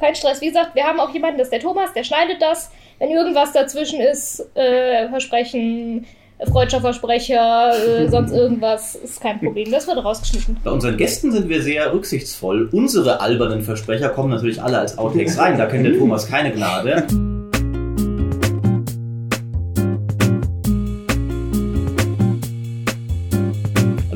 [0.00, 0.40] Kein Stress.
[0.40, 2.70] Wie gesagt, wir haben auch jemanden, das ist der Thomas, der schneidet das.
[2.98, 6.06] Wenn irgendwas dazwischen ist, äh, Versprechen,
[6.50, 9.70] freudscher Versprecher, äh, sonst irgendwas, ist kein Problem.
[9.70, 10.58] Das wird rausgeschnitten.
[10.64, 12.68] Bei unseren Gästen sind wir sehr rücksichtsvoll.
[12.72, 15.58] Unsere albernen Versprecher kommen natürlich alle als Outtakes rein.
[15.58, 17.06] Da kennt der Thomas keine Gnade.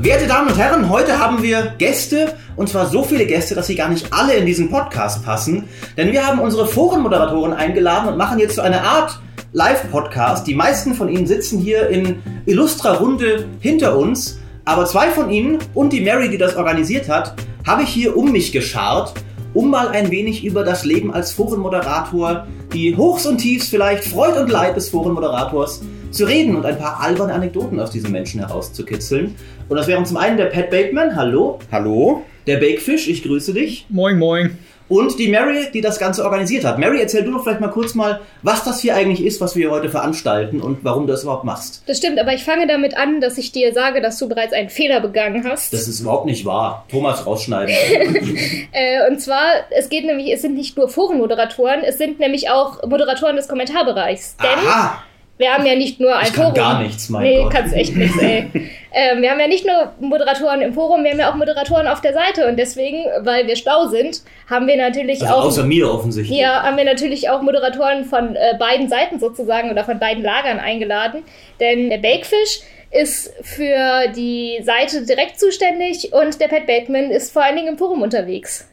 [0.04, 3.74] Werte Damen und Herren, heute haben wir Gäste und zwar so viele Gäste, dass sie
[3.74, 5.64] gar nicht alle in diesen Podcast passen.
[5.96, 9.18] Denn wir haben unsere Forenmoderatoren eingeladen und machen jetzt so eine Art
[9.54, 10.46] Live-Podcast.
[10.46, 14.38] Die meisten von ihnen sitzen hier in illustrer Runde hinter uns.
[14.66, 17.34] Aber zwei von ihnen und die Mary, die das organisiert hat,
[17.66, 19.14] habe ich hier um mich geschart,
[19.54, 24.38] um mal ein wenig über das Leben als Forenmoderator, die Hochs und Tiefs, vielleicht Freud
[24.38, 25.80] und Leid des Forenmoderators
[26.14, 29.34] zu reden und ein paar alberne Anekdoten aus diesen Menschen herauszukitzeln.
[29.68, 31.58] Und das wären zum einen der Pat Bateman, hallo.
[31.72, 32.22] Hallo.
[32.46, 33.86] Der Bakefish, ich grüße dich.
[33.88, 34.58] Moin, moin.
[34.86, 36.78] Und die Mary, die das Ganze organisiert hat.
[36.78, 39.70] Mary, erzähl du doch vielleicht mal kurz mal, was das hier eigentlich ist, was wir
[39.70, 41.82] heute veranstalten und warum du das überhaupt machst.
[41.86, 44.68] Das stimmt, aber ich fange damit an, dass ich dir sage, dass du bereits einen
[44.68, 45.72] Fehler begangen hast.
[45.72, 46.84] Das ist überhaupt nicht wahr.
[46.90, 47.74] Thomas rausschneiden.
[48.72, 52.86] äh, und zwar, es geht nämlich, es sind nicht nur Forenmoderatoren, es sind nämlich auch
[52.86, 54.36] Moderatoren des Kommentarbereichs.
[54.36, 55.02] Denn Aha!
[55.36, 56.54] Wir haben ja nicht nur ein ich kann Forum.
[56.54, 57.52] gar nichts, mein nee, Gott.
[57.52, 58.48] kannst echt nichts, ey.
[58.92, 62.00] ähm, wir haben ja nicht nur Moderatoren im Forum, wir haben ja auch Moderatoren auf
[62.00, 65.44] der Seite und deswegen, weil wir schlau sind, haben wir natürlich Also auch.
[65.46, 66.38] außer mir offensichtlich.
[66.38, 70.60] Ja, haben wir natürlich auch Moderatoren von äh, beiden Seiten sozusagen oder von beiden Lagern
[70.60, 71.24] eingeladen.
[71.58, 72.60] Denn der Bakefish
[72.92, 77.78] ist für die Seite direkt zuständig und der Pat Bateman ist vor allen Dingen im
[77.78, 78.68] Forum unterwegs.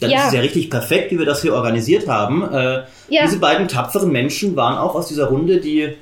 [0.00, 0.20] Dann Ja.
[0.22, 2.42] ist es ja richtig perfekt, wie wir das hier organisiert haben.
[2.52, 3.22] Äh, Ja.
[3.24, 5.94] Diese beiden tapferen Menschen waren auch aus dieser Runde die,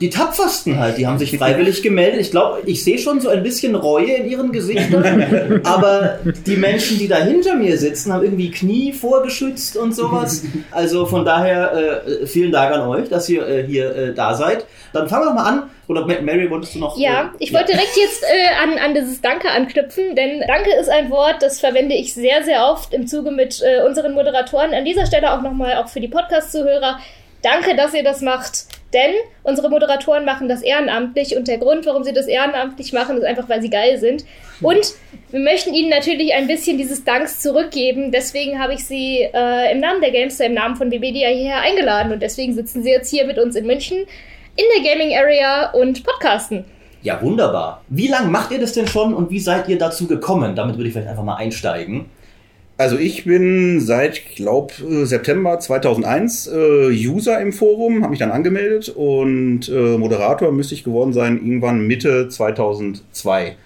[0.00, 0.96] die tapfersten halt.
[0.96, 2.20] Die haben sich freiwillig gemeldet.
[2.20, 5.60] Ich glaube, ich sehe schon so ein bisschen Reue in ihren Gesichtern.
[5.64, 10.44] aber die Menschen, die da hinter mir sitzen, haben irgendwie Knie vorgeschützt und sowas.
[10.70, 14.64] Also von daher äh, vielen Dank an euch, dass ihr äh, hier äh, da seid.
[14.92, 15.62] Dann fangen wir mal an.
[15.86, 16.96] Oder Ma- Mary, wolltest du noch?
[16.96, 20.88] Ja, äh, ich wollte direkt jetzt äh, an, an dieses Danke anknüpfen, denn Danke ist
[20.88, 24.72] ein Wort, das verwende ich sehr, sehr oft im Zuge mit äh, unseren Moderatoren.
[24.72, 27.00] An dieser Stelle auch nochmal auch für die Podcast-Zuhörer.
[27.42, 29.12] Danke, dass ihr das macht, denn
[29.42, 33.48] unsere Moderatoren machen das ehrenamtlich und der Grund, warum sie das ehrenamtlich machen, ist einfach,
[33.48, 34.24] weil sie geil sind.
[34.60, 34.94] Und
[35.30, 38.12] wir möchten ihnen natürlich ein bisschen dieses Danks zurückgeben.
[38.12, 42.12] Deswegen habe ich sie äh, im Namen der Gamester, im Namen von BBDA hierher eingeladen
[42.12, 43.98] und deswegen sitzen sie jetzt hier mit uns in München
[44.56, 46.64] in der Gaming Area und podcasten.
[47.02, 47.82] Ja, wunderbar.
[47.88, 50.54] Wie lange macht ihr das denn schon und wie seid ihr dazu gekommen?
[50.54, 52.10] Damit würde ich vielleicht einfach mal einsteigen.
[52.80, 58.30] Also ich bin seit, glaub, äh, September 2001 äh, User im Forum, habe mich dann
[58.30, 63.56] angemeldet und äh, Moderator müsste ich geworden sein irgendwann Mitte 2002.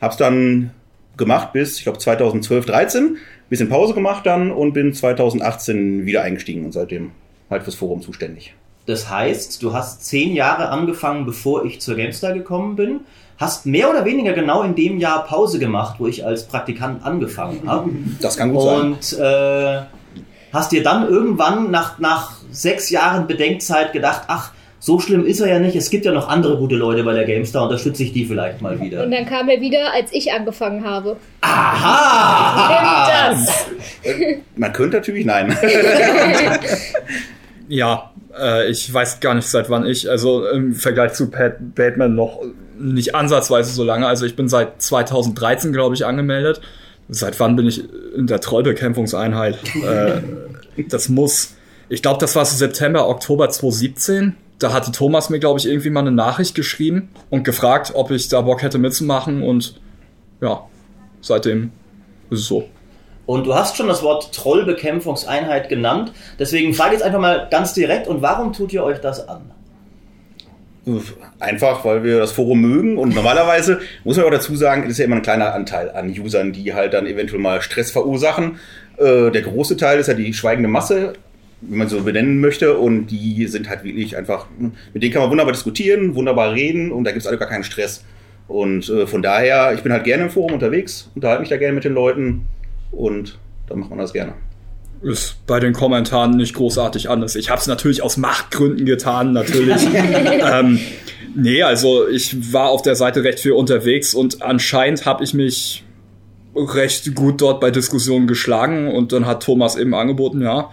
[0.00, 0.72] Hab's dann
[1.16, 3.16] gemacht bis, ich glaube, 2012, 13.
[3.48, 7.12] Bisschen Pause gemacht dann und bin 2018 wieder eingestiegen und seitdem
[7.50, 8.54] halt fürs Forum zuständig.
[8.86, 13.02] Das heißt, du hast zehn Jahre angefangen, bevor ich zur GameStar gekommen bin.
[13.36, 17.62] Hast mehr oder weniger genau in dem Jahr Pause gemacht, wo ich als Praktikant angefangen
[17.66, 17.90] habe.
[18.20, 18.80] Das kann gut sein.
[18.80, 19.82] Und äh,
[20.52, 25.48] hast dir dann irgendwann nach, nach sechs Jahren Bedenkzeit gedacht, ach, so schlimm ist er
[25.48, 25.74] ja nicht.
[25.74, 28.78] Es gibt ja noch andere gute Leute bei der GameStar, unterstütze ich die vielleicht mal
[28.80, 29.04] wieder.
[29.04, 31.16] Und dann kam er wieder, als ich angefangen habe.
[31.40, 33.32] Aha!
[33.32, 33.48] Stimmt
[34.04, 34.44] das?
[34.56, 35.56] Man könnte natürlich nein.
[37.68, 42.14] Ja, äh, ich weiß gar nicht, seit wann ich, also im Vergleich zu Pat Bateman
[42.14, 42.42] noch
[42.78, 44.06] nicht ansatzweise so lange.
[44.06, 46.60] Also ich bin seit 2013, glaube ich, angemeldet.
[47.08, 47.84] Seit wann bin ich
[48.16, 49.58] in der Trollbekämpfungseinheit?
[49.84, 50.20] äh,
[50.88, 51.54] das muss,
[51.88, 54.36] ich glaube, das war so September, Oktober 2017.
[54.58, 58.28] Da hatte Thomas mir, glaube ich, irgendwie mal eine Nachricht geschrieben und gefragt, ob ich
[58.28, 59.42] da Bock hätte mitzumachen.
[59.42, 59.80] Und
[60.40, 60.62] ja,
[61.20, 61.72] seitdem
[62.30, 62.68] ist es so.
[63.26, 66.12] Und du hast schon das Wort Trollbekämpfungseinheit genannt.
[66.38, 69.50] Deswegen frage ich jetzt einfach mal ganz direkt, und warum tut ihr euch das an?
[71.38, 74.98] Einfach, weil wir das Forum mögen und normalerweise muss man auch dazu sagen, es ist
[74.98, 78.58] ja immer ein kleiner Anteil an Usern, die halt dann eventuell mal Stress verursachen.
[78.98, 81.14] Äh, der große Teil ist ja die schweigende Masse,
[81.62, 85.30] wie man so benennen möchte, und die sind halt wirklich einfach, mit denen kann man
[85.30, 88.04] wunderbar diskutieren, wunderbar reden und da gibt es alle gar keinen Stress.
[88.46, 91.74] Und äh, von daher, ich bin halt gerne im Forum unterwegs, unterhalte mich da gerne
[91.74, 92.46] mit den Leuten
[92.90, 93.38] und
[93.68, 94.34] dann macht man das gerne.
[95.04, 97.36] Ist bei den Kommentaren nicht großartig anders.
[97.36, 99.82] Ich habe es natürlich aus Machtgründen getan, natürlich.
[99.94, 100.80] ähm,
[101.34, 105.84] nee, also ich war auf der Seite recht viel unterwegs und anscheinend habe ich mich
[106.56, 110.70] recht gut dort bei Diskussionen geschlagen und dann hat Thomas eben angeboten, ja,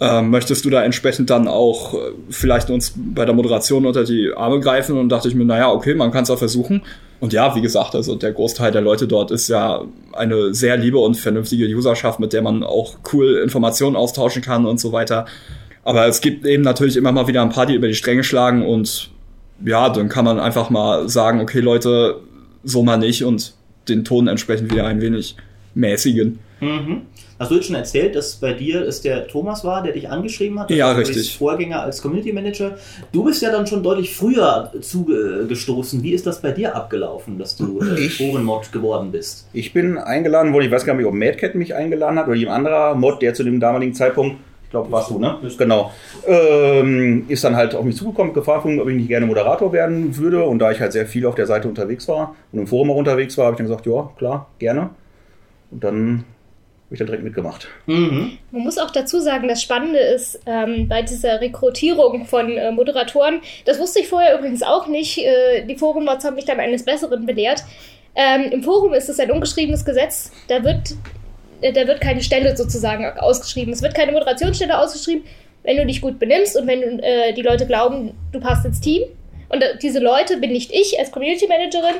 [0.00, 4.32] ähm, möchtest du da entsprechend dann auch äh, vielleicht uns bei der Moderation unter die
[4.34, 6.82] Arme greifen und dachte ich mir, naja, okay, man kann es auch versuchen.
[7.20, 9.82] Und ja, wie gesagt, also der Großteil der Leute dort ist ja
[10.12, 14.80] eine sehr liebe und vernünftige Userschaft, mit der man auch cool Informationen austauschen kann und
[14.80, 15.26] so weiter.
[15.84, 18.66] Aber es gibt eben natürlich immer mal wieder ein paar, die über die Stränge schlagen
[18.66, 19.10] und
[19.64, 22.20] ja, dann kann man einfach mal sagen, okay Leute,
[22.64, 23.54] so mal nicht und
[23.88, 25.36] den Ton entsprechend wieder ein wenig
[25.74, 26.38] mäßigen.
[26.60, 27.02] Mhm.
[27.40, 30.60] Hast du jetzt schon erzählt, dass bei dir es der Thomas war, der dich angeschrieben
[30.60, 30.70] hat?
[30.70, 31.38] Ja, also richtig.
[31.38, 32.76] Vorgänger als Community Manager.
[33.12, 36.02] Du bist ja dann schon deutlich früher zugestoßen.
[36.02, 39.48] Wie ist das bei dir abgelaufen, dass du äh, Forenmod geworden bist?
[39.54, 42.58] Ich bin eingeladen worden, ich weiß gar nicht, ob Madcat mich eingeladen hat oder jemand
[42.58, 45.38] anderer Mod, der zu dem damaligen Zeitpunkt, ich glaube, warst du, ne?
[45.56, 45.92] Genau.
[46.26, 50.14] Ähm, ist dann halt auf mich zugekommen, gefragt, worden, ob ich nicht gerne Moderator werden
[50.18, 50.44] würde.
[50.44, 52.96] Und da ich halt sehr viel auf der Seite unterwegs war und im Forum auch
[52.96, 54.90] unterwegs war, habe ich dann gesagt, ja, klar, gerne.
[55.70, 56.24] Und dann
[56.90, 57.68] ich dann direkt mitgemacht.
[57.86, 58.38] Mhm.
[58.50, 63.40] Man muss auch dazu sagen, das Spannende ist ähm, bei dieser Rekrutierung von äh, Moderatoren,
[63.64, 67.26] das wusste ich vorher übrigens auch nicht, äh, die Forenmods haben mich dann eines Besseren
[67.26, 67.62] belehrt.
[68.16, 70.94] Ähm, Im Forum ist es ein ungeschriebenes Gesetz, da wird,
[71.60, 73.72] äh, da wird keine Stelle sozusagen ausgeschrieben.
[73.72, 75.24] Es wird keine Moderationsstelle ausgeschrieben,
[75.62, 79.02] wenn du dich gut benimmst und wenn äh, die Leute glauben, du passt ins Team.
[79.48, 81.96] Und äh, diese Leute bin nicht ich als Community Managerin,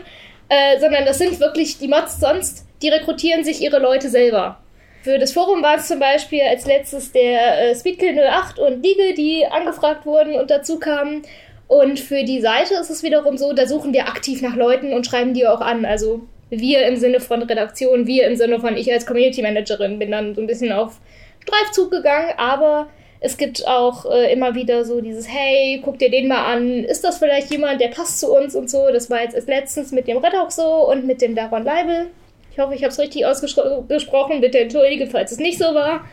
[0.49, 4.60] äh, sondern das sind wirklich die Mods sonst, die rekrutieren sich ihre Leute selber.
[5.03, 9.15] Für das Forum war es zum Beispiel als letztes der äh, Speedkill 08 und Liege,
[9.15, 11.23] die angefragt wurden und dazu kamen.
[11.69, 15.07] Und für die Seite ist es wiederum so, da suchen wir aktiv nach Leuten und
[15.07, 15.85] schreiben die auch an.
[15.85, 20.11] Also wir im Sinne von Redaktion, wir im Sinne von ich als Community Managerin bin
[20.11, 21.01] dann so ein bisschen auf
[21.45, 22.89] Streifzug gegangen, aber
[23.21, 27.05] es gibt auch äh, immer wieder so dieses, hey, guck dir den mal an, ist
[27.05, 28.89] das vielleicht jemand, der passt zu uns und so.
[28.93, 32.07] Das war jetzt erst letztens mit dem Red auch so und mit dem Daron Leibel.
[32.53, 34.41] Ich hoffe, ich habe es richtig ausgesprochen.
[34.41, 36.05] Bitte entschuldige, falls es nicht so war.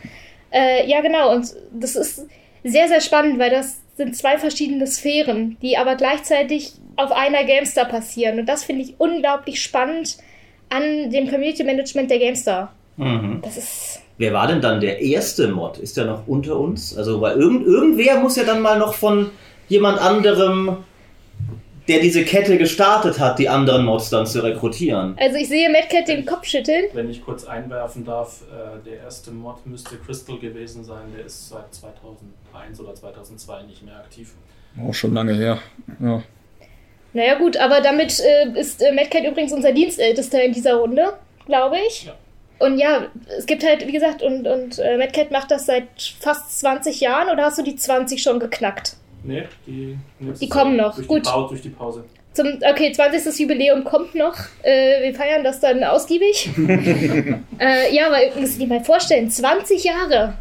[0.50, 1.34] Äh, ja, genau.
[1.34, 2.26] Und das ist
[2.64, 7.86] sehr, sehr spannend, weil das sind zwei verschiedene Sphären, die aber gleichzeitig auf einer GameStar
[7.86, 8.38] passieren.
[8.38, 10.18] Und das finde ich unglaublich spannend
[10.68, 12.72] an dem Community Management der GameStar.
[12.96, 13.40] Mhm.
[13.42, 14.00] Das ist.
[14.18, 15.78] Wer war denn dann der erste Mod?
[15.78, 16.96] Ist der noch unter uns?
[16.96, 19.30] Also, weil irgend, irgendwer muss ja dann mal noch von
[19.68, 20.78] jemand anderem,
[21.88, 25.16] der diese Kette gestartet hat, die anderen Mods dann zu rekrutieren.
[25.18, 26.84] Also ich sehe Madcat den Kopf schütteln.
[26.92, 31.12] Wenn ich kurz einwerfen darf, äh, der erste Mod müsste Crystal gewesen sein.
[31.16, 34.34] Der ist seit 2001 oder 2002 nicht mehr aktiv.
[34.86, 35.58] Auch schon lange her.
[35.98, 36.22] Ja.
[37.14, 41.14] Naja gut, aber damit äh, ist äh, Madcat übrigens unser Dienstältester in dieser Runde,
[41.46, 42.04] glaube ich.
[42.04, 42.14] Ja.
[42.58, 43.06] Und ja,
[43.38, 45.88] es gibt halt, wie gesagt, und, und äh, Madcat macht das seit
[46.20, 48.97] fast 20 Jahren oder hast du die 20 schon geknackt?
[49.24, 49.98] Nee, die,
[50.40, 51.26] Die kommen noch, Durch gut.
[51.26, 52.04] Die Pause, durch die Pause.
[52.32, 53.38] Zum, okay, 20.
[53.40, 54.36] Jubiläum kommt noch.
[54.62, 56.50] Äh, wir feiern das dann ausgiebig.
[57.58, 60.34] äh, ja, aber ihr müsst dir mal vorstellen, 20 Jahre.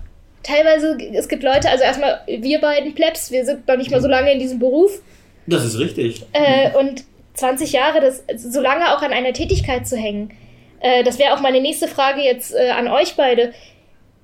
[0.44, 4.08] Teilweise, es gibt Leute, also erstmal wir beiden Plebs, wir sind noch nicht mal so
[4.08, 5.02] lange in diesem Beruf.
[5.48, 6.24] Das ist richtig.
[6.34, 7.04] Äh, und
[7.34, 10.32] 20 Jahre, das, so lange auch an einer Tätigkeit zu hängen.
[10.80, 13.54] Äh, das wäre auch meine nächste Frage jetzt äh, an euch beide.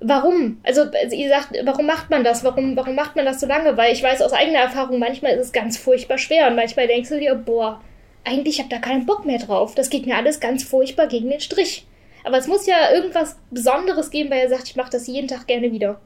[0.06, 0.58] Warum?
[0.64, 2.44] Also, also ihr sagt, warum macht man das?
[2.44, 3.76] Warum, warum macht man das so lange?
[3.78, 7.08] Weil ich weiß aus eigener Erfahrung, manchmal ist es ganz furchtbar schwer und manchmal denkst
[7.08, 7.80] du dir, boah,
[8.22, 9.74] eigentlich habe da keinen Bock mehr drauf.
[9.74, 11.86] Das geht mir alles ganz furchtbar gegen den Strich.
[12.22, 15.46] Aber es muss ja irgendwas Besonderes geben, weil er sagt, ich mache das jeden Tag
[15.46, 15.98] gerne wieder.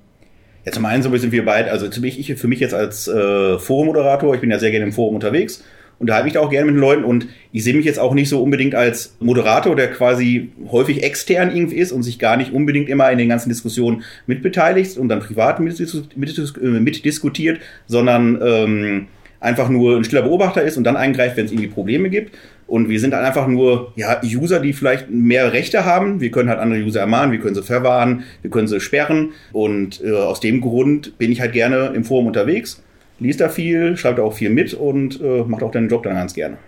[0.65, 3.09] Ja, zum einen so sind wir beide, also für mich, ich, für mich jetzt als
[3.09, 5.65] äh, Forummoderator, ich bin ja sehr gerne im Forum unterwegs,
[5.99, 8.29] unterhalte mich da auch gerne mit den Leuten und ich sehe mich jetzt auch nicht
[8.29, 12.89] so unbedingt als Moderator, der quasi häufig extern irgendwie ist und sich gar nicht unbedingt
[12.89, 19.07] immer in den ganzen Diskussionen mitbeteiligt und dann privat äh, mitdiskutiert, sondern ähm,
[19.41, 22.37] einfach nur ein stiller Beobachter ist und dann eingreift, wenn es irgendwie Probleme gibt.
[22.67, 26.21] Und wir sind dann einfach nur ja, User, die vielleicht mehr Rechte haben.
[26.21, 29.31] Wir können halt andere User ermahnen, wir können sie verwahren, wir können sie sperren.
[29.53, 32.83] Und äh, aus dem Grund bin ich halt gerne im Forum unterwegs,
[33.21, 36.35] liest da viel, schreibt auch viel mit und äh, macht auch deinen Job dann ganz
[36.35, 36.59] gerne.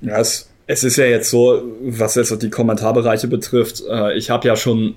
[0.00, 4.48] Ja, es, es ist ja jetzt so, was jetzt die Kommentarbereiche betrifft, äh, ich habe
[4.48, 4.94] ja schon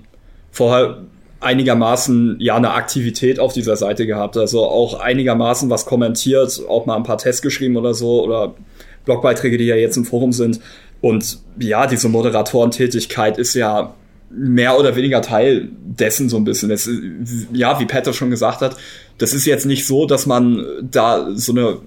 [0.50, 1.02] vorher
[1.40, 6.96] einigermaßen ja eine Aktivität auf dieser Seite gehabt, also auch einigermaßen was kommentiert, auch mal
[6.96, 8.54] ein paar Tests geschrieben oder so oder
[9.06, 10.60] Blogbeiträge, die ja jetzt im Forum sind.
[11.00, 13.94] Und ja, diese Moderatorentätigkeit ist ja
[14.30, 16.70] mehr oder weniger Teil dessen so ein bisschen.
[16.70, 16.88] Es,
[17.52, 18.76] ja, wie Peter schon gesagt hat,
[19.18, 21.78] das ist jetzt nicht so, dass man da so eine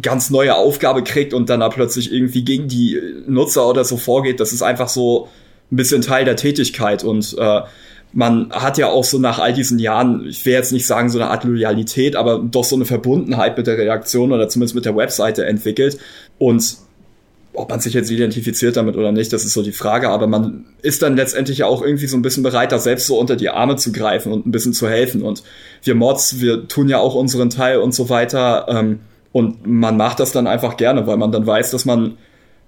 [0.00, 4.40] ganz neue Aufgabe kriegt und dann da plötzlich irgendwie gegen die Nutzer oder so vorgeht.
[4.40, 5.28] Das ist einfach so
[5.70, 7.60] ein bisschen Teil der Tätigkeit und äh,
[8.14, 11.18] man hat ja auch so nach all diesen Jahren, ich will jetzt nicht sagen so
[11.18, 14.94] eine Art Loyalität, aber doch so eine Verbundenheit mit der Redaktion oder zumindest mit der
[14.96, 15.98] Webseite entwickelt
[16.38, 16.76] und
[17.54, 20.64] ob man sich jetzt identifiziert damit oder nicht, das ist so die Frage, aber man
[20.80, 23.50] ist dann letztendlich ja auch irgendwie so ein bisschen bereit, da selbst so unter die
[23.50, 25.22] Arme zu greifen und ein bisschen zu helfen.
[25.22, 25.42] Und
[25.82, 28.66] wir Mods, wir tun ja auch unseren Teil und so weiter.
[28.68, 29.00] Ähm,
[29.32, 32.16] und man macht das dann einfach gerne, weil man dann weiß, dass man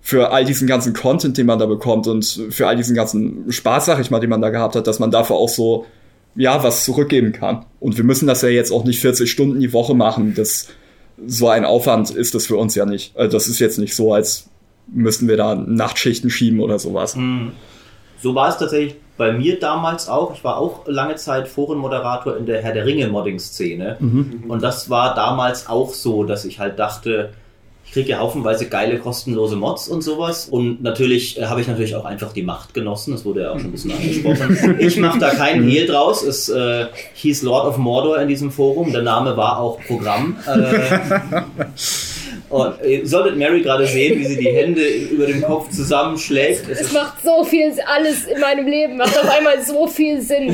[0.00, 3.86] für all diesen ganzen Content, den man da bekommt und für all diesen ganzen Spaß,
[3.86, 5.86] sag ich mal, den man da gehabt hat, dass man dafür auch so,
[6.34, 7.64] ja, was zurückgeben kann.
[7.80, 10.34] Und wir müssen das ja jetzt auch nicht 40 Stunden die Woche machen.
[10.36, 10.68] Das,
[11.26, 13.16] so ein Aufwand ist das für uns ja nicht.
[13.16, 14.50] Also das ist jetzt nicht so, als
[14.86, 17.16] müssten wir da Nachtschichten schieben oder sowas.
[18.20, 20.34] So war es tatsächlich bei mir damals auch.
[20.34, 23.98] Ich war auch lange Zeit Forenmoderator in der Herr der Ringe Modding-Szene.
[24.48, 27.30] Und das war damals auch so, dass ich halt dachte,
[27.86, 30.48] ich kriege ja haufenweise geile kostenlose Mods und sowas.
[30.48, 33.12] Und natürlich äh, habe ich natürlich auch einfach die Macht genossen.
[33.12, 34.76] Das wurde ja auch schon ein bisschen angesprochen.
[34.78, 36.22] Ich mache da keinen Hehl draus.
[36.22, 38.92] Es äh, hieß Lord of Mordor in diesem Forum.
[38.92, 40.36] Der Name war auch Programm.
[40.46, 40.98] Äh,
[42.54, 46.68] und ihr solltet Mary gerade sehen, wie sie die Hände über dem Kopf zusammenschlägt.
[46.68, 50.50] Es Es macht so viel, alles in meinem Leben macht auf einmal so viel Sinn.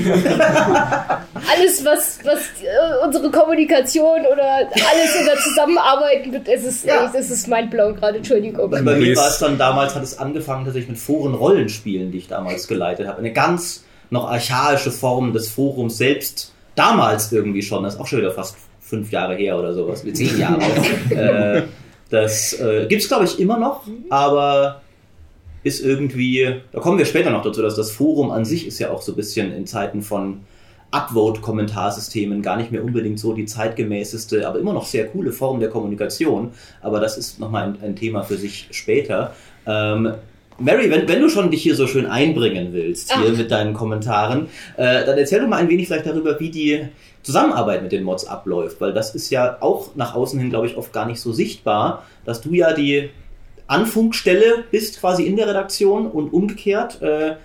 [1.55, 7.13] alles, was, was äh, unsere Kommunikation oder alles in der Zusammenarbeit, wird, es ist, Ja.
[7.15, 8.71] es ist mindblown gerade, Entschuldigung.
[8.71, 12.67] Bei mir war es dann damals, hat es angefangen tatsächlich mit Foren-Rollenspielen, die ich damals
[12.67, 13.19] geleitet habe.
[13.19, 16.55] Eine ganz noch archaische Form des Forums selbst.
[16.77, 20.39] Damals irgendwie schon, das ist auch schon wieder fast fünf Jahre her oder sowas, zehn
[20.39, 20.61] Jahre.
[21.11, 21.63] äh,
[22.11, 24.83] das äh, gibt es, glaube ich, immer noch, aber
[25.63, 28.91] ist irgendwie, da kommen wir später noch dazu, dass das Forum an sich ist ja
[28.91, 30.41] auch so ein bisschen in Zeiten von
[30.91, 35.69] Upvote-Kommentarsystemen gar nicht mehr unbedingt so die zeitgemäßeste, aber immer noch sehr coole Form der
[35.69, 36.51] Kommunikation.
[36.81, 39.35] Aber das ist nochmal ein, ein Thema für sich später.
[39.67, 40.15] Ähm,
[40.59, 43.37] Mary, wenn, wenn du schon dich hier so schön einbringen willst, hier Ach.
[43.37, 46.89] mit deinen Kommentaren, äh, dann erzähl doch mal ein wenig vielleicht darüber, wie die
[47.23, 50.77] Zusammenarbeit mit den Mods abläuft, weil das ist ja auch nach außen hin, glaube ich,
[50.77, 53.11] oft gar nicht so sichtbar, dass du ja die
[53.67, 57.01] Anfunkstelle bist quasi in der Redaktion und umgekehrt.
[57.03, 57.37] Äh,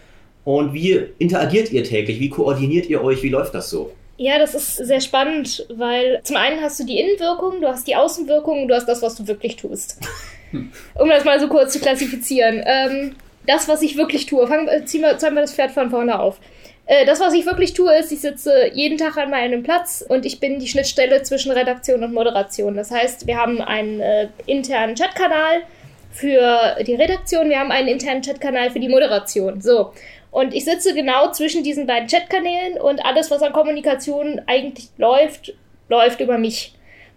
[0.44, 2.20] und wie interagiert ihr täglich?
[2.20, 3.22] Wie koordiniert ihr euch?
[3.22, 3.92] Wie läuft das so?
[4.18, 7.96] Ja, das ist sehr spannend, weil zum einen hast du die Innenwirkung, du hast die
[7.96, 10.00] Außenwirkung und du hast das, was du wirklich tust.
[10.54, 12.64] um das mal so kurz zu klassifizieren.
[12.66, 13.16] Ähm,
[13.46, 16.40] das, was ich wirklich tue, fangen, ziehen wir, zäumen wir das Pferd von vorne auf.
[16.88, 20.26] Äh, das, was ich wirklich tue, ist, ich sitze jeden Tag an meinem Platz und
[20.26, 22.76] ich bin die Schnittstelle zwischen Redaktion und Moderation.
[22.76, 25.64] Das heißt, wir haben einen äh, internen Chatkanal
[26.12, 29.62] für die Redaktion, wir haben einen internen Chatkanal für die Moderation.
[29.62, 29.94] So.
[30.32, 35.54] Und ich sitze genau zwischen diesen beiden Chatkanälen und alles, was an Kommunikation eigentlich läuft,
[35.90, 36.74] läuft über mich.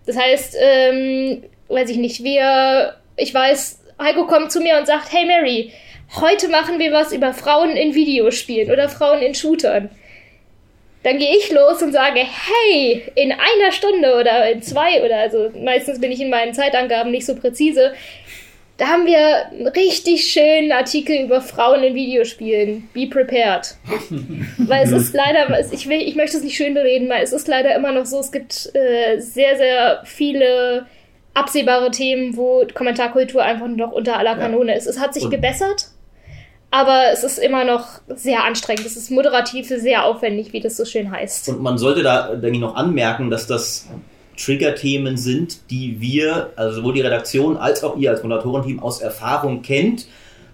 [0.06, 5.12] Das heißt, ähm, weiß ich nicht, wir, ich weiß, Heiko kommt zu mir und sagt,
[5.12, 5.72] hey Mary,
[6.16, 9.90] heute machen wir was über Frauen in Videospielen oder Frauen in Shootern.
[11.04, 15.50] Dann gehe ich los und sage, hey, in einer Stunde oder in zwei oder also
[15.62, 17.92] meistens bin ich in meinen Zeitangaben nicht so präzise.
[18.78, 22.88] Da haben wir einen richtig schönen Artikel über Frauen in Videospielen.
[22.92, 23.76] Be prepared.
[24.58, 27.48] weil es ist leider, ich, will, ich möchte es nicht schön reden, weil es ist
[27.48, 30.86] leider immer noch so, es gibt äh, sehr, sehr viele
[31.34, 34.86] absehbare Themen, wo Kommentarkultur einfach noch unter aller Kanone ist.
[34.86, 35.88] Es hat sich Und- gebessert,
[36.70, 38.84] aber es ist immer noch sehr anstrengend.
[38.84, 41.48] Es ist moderativ sehr aufwendig, wie das so schön heißt.
[41.48, 43.86] Und man sollte da, denke ich, noch anmerken, dass das
[44.36, 49.62] Trigger-Themen sind, die wir, also sowohl die Redaktion als auch ihr als Moderatorenteam aus Erfahrung
[49.62, 50.06] kennt.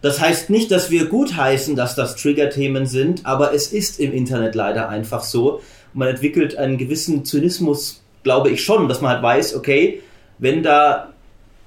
[0.02, 4.54] Das heißt nicht, dass wir gutheißen, dass das Trigger-Themen sind, aber es ist im Internet
[4.54, 5.60] leider einfach so.
[5.94, 10.02] Man entwickelt einen gewissen Zynismus, glaube ich schon, dass man halt weiß, okay,
[10.38, 11.12] wenn da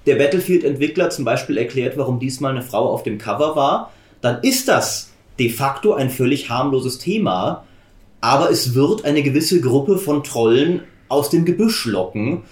[0.05, 4.67] der Battlefield-Entwickler zum Beispiel erklärt, warum diesmal eine Frau auf dem Cover war, dann ist
[4.67, 7.65] das de facto ein völlig harmloses Thema,
[8.21, 12.43] aber es wird eine gewisse Gruppe von Trollen aus dem Gebüsch locken.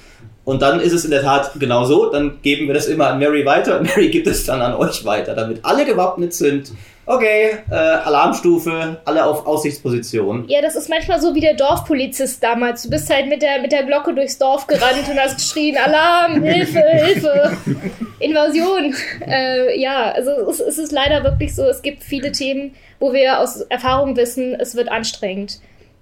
[0.43, 3.19] Und dann ist es in der Tat genau so, dann geben wir das immer an
[3.19, 6.71] Mary weiter und Mary gibt es dann an euch weiter, damit alle gewappnet sind.
[7.07, 10.45] Okay, äh, Alarmstufe, alle auf Aussichtsposition.
[10.47, 12.81] Ja, das ist manchmal so wie der Dorfpolizist damals.
[12.83, 16.41] Du bist halt mit der, mit der Glocke durchs Dorf gerannt und hast geschrien, Alarm,
[16.43, 17.57] Hilfe, Hilfe,
[18.19, 18.95] Invasion.
[19.27, 23.39] Äh, ja, also es, es ist leider wirklich so, es gibt viele Themen, wo wir
[23.39, 25.59] aus Erfahrung wissen, es wird anstrengend.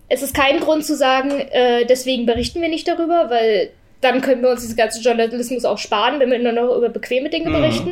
[0.08, 4.42] Es ist kein Grund zu sagen, äh, deswegen berichten wir nicht darüber, weil dann können
[4.42, 7.54] wir uns diesen ganzen Journalismus auch sparen, wenn wir nur noch über bequeme Dinge Mhm.
[7.54, 7.92] berichten.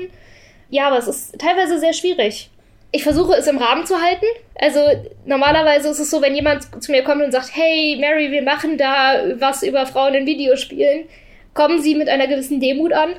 [0.69, 2.49] Ja, aber es ist teilweise sehr schwierig.
[2.91, 4.25] Ich versuche es im Rahmen zu halten.
[4.55, 4.79] Also
[5.25, 8.77] normalerweise ist es so, wenn jemand zu mir kommt und sagt, hey Mary, wir machen
[8.77, 11.05] da was über Frauen in Videospielen,
[11.53, 13.11] kommen sie mit einer gewissen Demut an.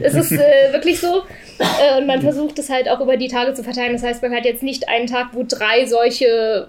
[0.00, 0.38] Es ist äh,
[0.72, 1.22] wirklich so.
[1.58, 3.92] Äh, und man versucht es halt auch über die Tage zu verteilen.
[3.92, 6.68] Das heißt, man hat jetzt nicht einen Tag, wo drei solche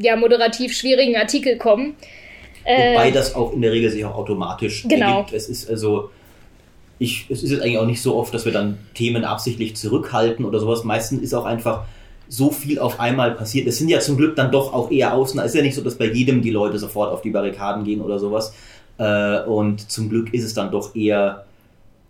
[0.00, 1.96] ja, moderativ schwierigen Artikel kommen.
[2.64, 5.18] Äh, Wobei das auch in der Regel sich auch automatisch Genau.
[5.18, 5.34] ergibt.
[5.34, 6.10] Es ist also,
[6.98, 10.44] ich, es ist jetzt eigentlich auch nicht so oft, dass wir dann Themen absichtlich zurückhalten
[10.44, 10.84] oder sowas.
[10.84, 11.84] Meistens ist auch einfach
[12.28, 13.66] so viel auf einmal passiert.
[13.66, 15.38] Es sind ja zum Glück dann doch auch eher Außen.
[15.40, 18.00] Es ist ja nicht so, dass bei jedem die Leute sofort auf die Barrikaden gehen
[18.00, 18.54] oder sowas.
[18.98, 21.44] Äh, und zum Glück ist es dann doch eher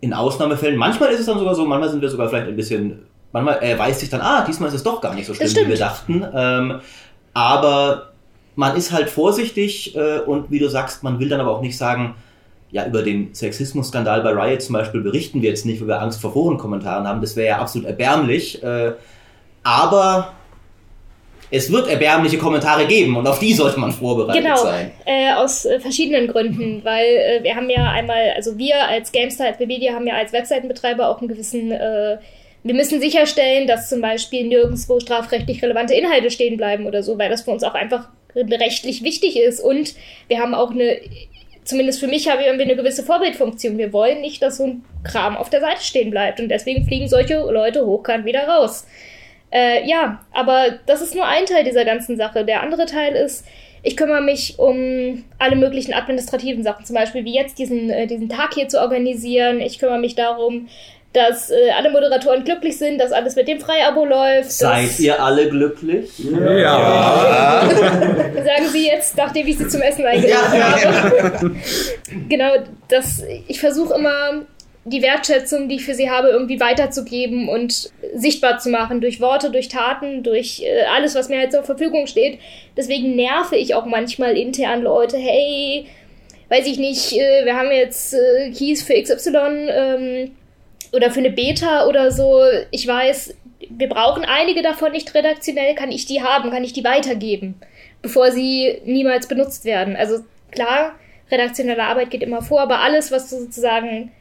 [0.05, 3.07] in Ausnahmefällen, manchmal ist es dann sogar so, manchmal sind wir sogar vielleicht ein bisschen,
[3.33, 5.79] manchmal erweist sich dann, ah, diesmal ist es doch gar nicht so schlimm, wie wir
[5.79, 6.23] dachten.
[6.35, 6.81] Ähm,
[7.33, 8.13] aber
[8.55, 11.79] man ist halt vorsichtig äh, und wie du sagst, man will dann aber auch nicht
[11.79, 12.17] sagen,
[12.75, 16.21] ja, über den Sexismus-Skandal bei Riot zum Beispiel berichten wir jetzt nicht, weil wir Angst
[16.21, 17.21] vor Forenkommentaren haben.
[17.21, 18.61] Das wäre ja absolut erbärmlich.
[18.65, 18.95] Äh,
[19.63, 20.35] aber
[21.53, 24.91] es wird erbärmliche Kommentare geben und auf die sollte man vorbereitet genau, sein.
[25.05, 29.47] Äh, aus äh, verschiedenen Gründen, weil äh, wir haben ja einmal, also wir als GameStar,
[29.47, 32.19] als Webedia haben ja als Webseitenbetreiber auch einen gewissen, äh,
[32.65, 37.31] wir müssen sicherstellen, dass zum Beispiel nirgendwo strafrechtlich relevante Inhalte stehen bleiben oder so, weil
[37.31, 39.95] das für uns auch einfach rechtlich wichtig ist und
[40.27, 40.99] wir haben auch eine
[41.65, 43.79] zumindest für mich haben wir eine gewisse Vorbildfunktion.
[43.79, 47.09] Wir wollen nicht, dass so ein Kram auf der Seite stehen bleibt und deswegen fliegen
[47.09, 48.87] solche Leute hochkant wieder raus.
[49.51, 52.45] Äh, ja, aber das ist nur ein Teil dieser ganzen Sache.
[52.45, 53.47] Der andere Teil ist,
[53.83, 58.29] ich kümmere mich um alle möglichen administrativen Sachen, zum Beispiel wie jetzt diesen, äh, diesen
[58.29, 59.61] Tag hier zu organisieren.
[59.61, 60.69] Ich kümmere mich darum,
[61.15, 64.51] dass äh, alle Moderatoren glücklich sind, dass alles mit dem Freiabo läuft.
[64.51, 66.11] Seid ihr alle glücklich?
[66.19, 66.59] Ja.
[66.59, 67.71] ja.
[67.71, 70.83] Sagen Sie jetzt, nachdem ich Sie zum Essen eingeladen ja.
[70.83, 71.57] habe.
[72.29, 72.51] genau,
[72.89, 74.43] das, ich versuche immer
[74.85, 79.51] die Wertschätzung, die ich für sie habe, irgendwie weiterzugeben und sichtbar zu machen durch Worte,
[79.51, 82.41] durch Taten, durch äh, alles, was mir halt zur Verfügung steht.
[82.77, 85.87] Deswegen nerve ich auch manchmal intern Leute, hey,
[86.49, 90.33] weiß ich nicht, äh, wir haben jetzt äh, Keys für XY ähm,
[90.95, 92.41] oder für eine Beta oder so.
[92.71, 93.35] Ich weiß,
[93.69, 97.57] wir brauchen einige davon nicht redaktionell, kann ich die haben, kann ich die weitergeben,
[98.03, 99.97] bevor sie niemals benutzt werden.
[99.97, 100.93] Also klar,
[101.31, 104.13] redaktionelle Arbeit geht immer vor, aber alles, was sozusagen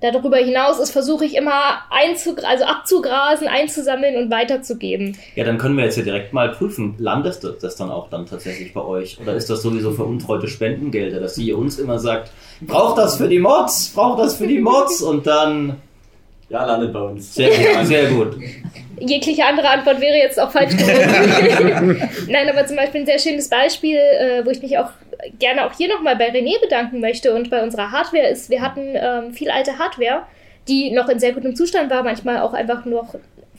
[0.00, 5.16] Darüber hinaus ist, versuche ich immer also abzugrasen, einzusammeln und weiterzugeben.
[5.34, 8.72] Ja, dann können wir jetzt ja direkt mal prüfen, landet das dann auch dann tatsächlich
[8.72, 9.18] bei euch?
[9.20, 12.30] Oder ist das sowieso veruntreute Spendengelder, dass sie uns immer sagt,
[12.60, 15.82] braucht das für die Mods, braucht das für die Mods und dann...
[16.48, 17.34] Ja, landet bei uns.
[17.34, 18.36] Sehr gut, sehr gut.
[19.00, 22.08] Jegliche andere Antwort wäre jetzt auch falsch gewesen.
[22.28, 24.90] Nein, aber zum Beispiel ein sehr schönes Beispiel, äh, wo ich mich auch
[25.38, 28.94] gerne auch hier nochmal bei René bedanken möchte und bei unserer Hardware ist, wir hatten
[28.94, 30.22] ähm, viel alte Hardware,
[30.68, 33.14] die noch in sehr gutem Zustand war, manchmal auch einfach noch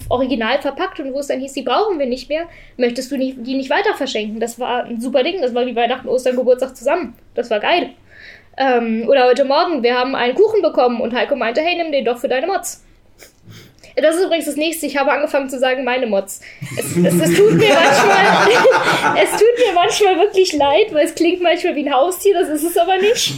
[0.07, 2.45] original verpackt und wo es dann hieß, die brauchen wir nicht mehr,
[2.77, 4.39] möchtest du die nicht weiter verschenken?
[4.39, 7.15] Das war ein super Ding, das war wie Weihnachten, Ostern, Geburtstag zusammen.
[7.35, 7.91] Das war geil.
[8.59, 12.03] Ähm, oder heute Morgen, wir haben einen Kuchen bekommen und Heiko meinte, hey, nimm den
[12.03, 12.83] doch für deine Mods.
[13.95, 14.85] Das ist übrigens das nächste.
[14.85, 16.41] Ich habe angefangen zu sagen, meine Mods.
[16.77, 21.41] Es, es, es, tut mir manchmal, es tut mir manchmal wirklich leid, weil es klingt
[21.41, 23.33] manchmal wie ein Haustier, das ist es aber nicht.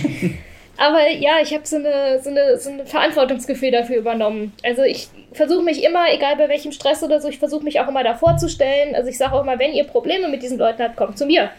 [0.78, 4.54] Aber ja, ich habe so eine, so, eine, so ein Verantwortungsgefühl dafür übernommen.
[4.64, 7.88] Also ich versuche mich immer, egal bei welchem Stress oder so, ich versuche mich auch
[7.88, 8.96] immer davor zu stellen.
[8.96, 11.52] Also ich sage auch immer, wenn ihr Probleme mit diesen Leuten habt, kommt zu mir.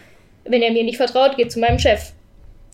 [0.45, 2.13] Wenn ihr mir nicht vertraut, geht zu meinem Chef.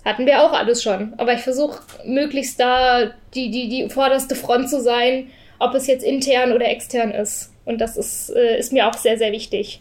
[0.04, 1.14] Hatten wir auch alles schon.
[1.16, 6.04] Aber ich versuche möglichst da die, die, die vorderste Front zu sein ob es jetzt
[6.04, 7.52] intern oder extern ist.
[7.64, 9.80] Und das ist, äh, ist mir auch sehr, sehr wichtig.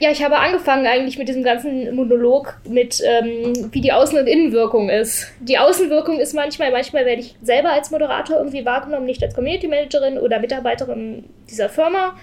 [0.00, 4.26] Ja, ich habe angefangen eigentlich mit diesem ganzen Monolog mit, ähm, wie die Außen- und
[4.26, 5.32] Innenwirkung ist.
[5.40, 9.68] Die Außenwirkung ist manchmal, manchmal werde ich selber als Moderator irgendwie wahrgenommen, nicht als Community
[9.68, 12.16] Managerin oder Mitarbeiterin dieser Firma.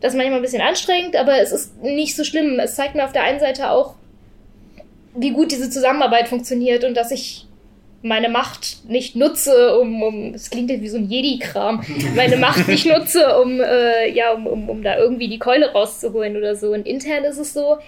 [0.00, 2.58] Das ist manchmal ein bisschen anstrengend, aber es ist nicht so schlimm.
[2.58, 3.94] Es zeigt mir auf der einen Seite auch,
[5.18, 7.46] wie gut diese Zusammenarbeit funktioniert und dass ich
[8.02, 12.68] meine Macht nicht nutze, um, um es klingt jetzt wie so ein Jedi-Kram, meine Macht
[12.68, 16.72] nicht nutze, um, äh, ja, um, um, um da irgendwie die Keule rauszuholen oder so.
[16.72, 17.78] Und intern ist es so,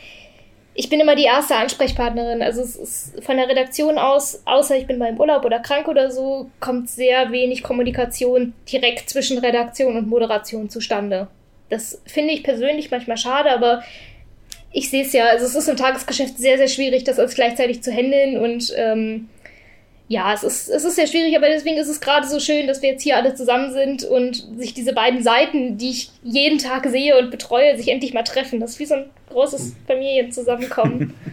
[0.74, 2.42] ich bin immer die erste Ansprechpartnerin.
[2.42, 5.88] Also es ist von der Redaktion aus, außer ich bin mal im Urlaub oder krank
[5.88, 11.28] oder so, kommt sehr wenig Kommunikation direkt zwischen Redaktion und Moderation zustande.
[11.68, 13.82] Das finde ich persönlich manchmal schade, aber
[14.72, 17.82] ich sehe es ja, also es ist im Tagesgeschäft sehr, sehr schwierig, das alles gleichzeitig
[17.82, 19.28] zu handeln und ähm,
[20.10, 22.82] ja, es ist, es ist sehr schwierig, aber deswegen ist es gerade so schön, dass
[22.82, 26.84] wir jetzt hier alle zusammen sind und sich diese beiden Seiten, die ich jeden Tag
[26.88, 28.58] sehe und betreue, sich endlich mal treffen.
[28.58, 31.14] Das ist wie so ein großes Familienzusammenkommen.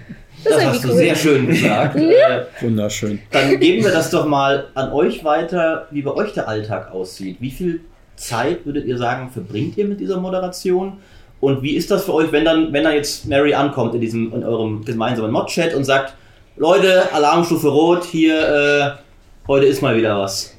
[0.43, 0.91] Das, das hast cool.
[0.91, 2.00] du sehr schön gesagt.
[2.00, 2.41] ja.
[2.41, 3.19] Äh, Wunderschön.
[3.32, 7.38] Dann geben wir das doch mal an euch weiter, wie bei euch der Alltag aussieht.
[7.39, 7.82] Wie viel
[8.15, 11.00] Zeit würdet ihr sagen, verbringt ihr mit dieser Moderation?
[11.39, 14.34] Und wie ist das für euch, wenn dann, wenn dann jetzt Mary ankommt in diesem,
[14.34, 16.15] in eurem gemeinsamen Mod-Chat und sagt,
[16.56, 20.56] Leute, Alarmstufe Rot, hier, äh, heute ist mal wieder was.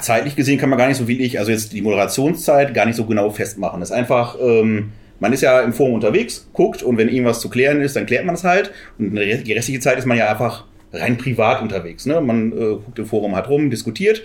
[0.00, 2.96] Zeitlich gesehen kann man gar nicht so wie ich, also jetzt die Moderationszeit gar nicht
[2.96, 3.80] so genau festmachen.
[3.80, 7.48] Das ist einfach, ähm, man ist ja im Forum unterwegs, guckt und wenn irgendwas zu
[7.48, 8.70] klären ist, dann klärt man es halt.
[8.98, 12.06] Und die restliche Zeit ist man ja einfach rein privat unterwegs.
[12.06, 12.20] Ne?
[12.20, 14.22] Man äh, guckt im Forum halt rum, diskutiert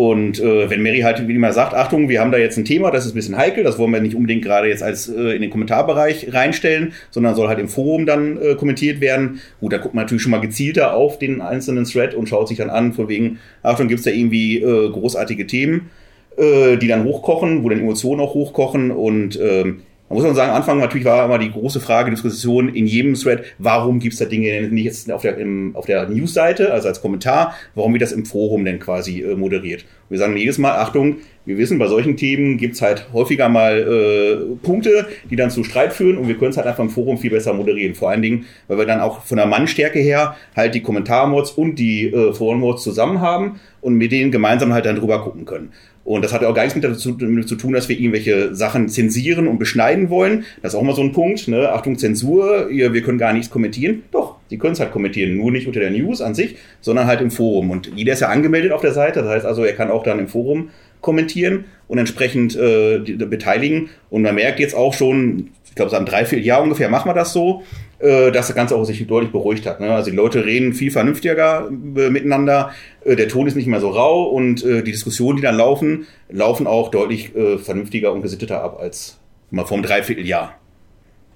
[0.00, 2.90] Und äh, wenn Mary halt wie immer sagt, Achtung, wir haben da jetzt ein Thema,
[2.90, 5.42] das ist ein bisschen heikel, das wollen wir nicht unbedingt gerade jetzt als äh, in
[5.42, 9.40] den Kommentarbereich reinstellen, sondern soll halt im Forum dann äh, kommentiert werden.
[9.60, 12.56] Gut, da guckt man natürlich schon mal gezielter auf den einzelnen Thread und schaut sich
[12.56, 15.90] dann an, von wegen, Achtung, gibt's da irgendwie äh, großartige Themen,
[16.38, 20.50] äh, die dann hochkochen, wo dann Emotionen auch hochkochen und ähm, man muss man sagen,
[20.50, 24.18] am Anfang natürlich war immer die große Frage, Diskussion in jedem Thread, warum gibt es
[24.18, 28.02] da Dinge nicht jetzt auf der, im, auf der News-Seite, also als Kommentar, warum wird
[28.02, 29.84] das im Forum denn quasi äh, moderiert?
[30.08, 33.78] Wir sagen jedes Mal, Achtung, wir wissen, bei solchen Themen gibt es halt häufiger mal
[33.78, 37.16] äh, Punkte, die dann zu Streit führen und wir können es halt einfach im Forum
[37.16, 37.94] viel besser moderieren.
[37.94, 41.76] Vor allen Dingen, weil wir dann auch von der Mannstärke her halt die Kommentarmods und
[41.76, 45.72] die äh, Forenmods zusammen haben und mit denen gemeinsam halt dann drüber gucken können.
[46.10, 48.88] Und das hat auch gar nichts mit dazu, damit zu tun, dass wir irgendwelche Sachen
[48.88, 50.44] zensieren und beschneiden wollen.
[50.60, 51.46] Das ist auch mal so ein Punkt.
[51.46, 51.70] Ne?
[51.70, 54.02] Achtung, Zensur, ihr, wir können gar nichts kommentieren.
[54.10, 57.20] Doch, Sie können es halt kommentieren, nur nicht unter der News an sich, sondern halt
[57.20, 57.70] im Forum.
[57.70, 59.22] Und jeder ist ja angemeldet auf der Seite.
[59.22, 60.70] Das heißt also, er kann auch dann im Forum
[61.00, 63.90] kommentieren und entsprechend äh, beteiligen.
[64.10, 67.32] Und man merkt jetzt auch schon, ich glaube, seit einem Dreivierteljahr ungefähr machen wir das
[67.32, 67.62] so,
[68.00, 69.80] äh, dass das Ganze auch sich deutlich beruhigt hat.
[69.80, 69.90] Ne?
[69.90, 72.72] Also die Leute reden viel vernünftiger äh, miteinander,
[73.04, 76.06] äh, der Ton ist nicht mehr so rau und äh, die Diskussionen, die dann laufen,
[76.30, 79.18] laufen auch deutlich äh, vernünftiger und gesitteter ab als
[79.50, 80.54] mal vor einem Dreivierteljahr.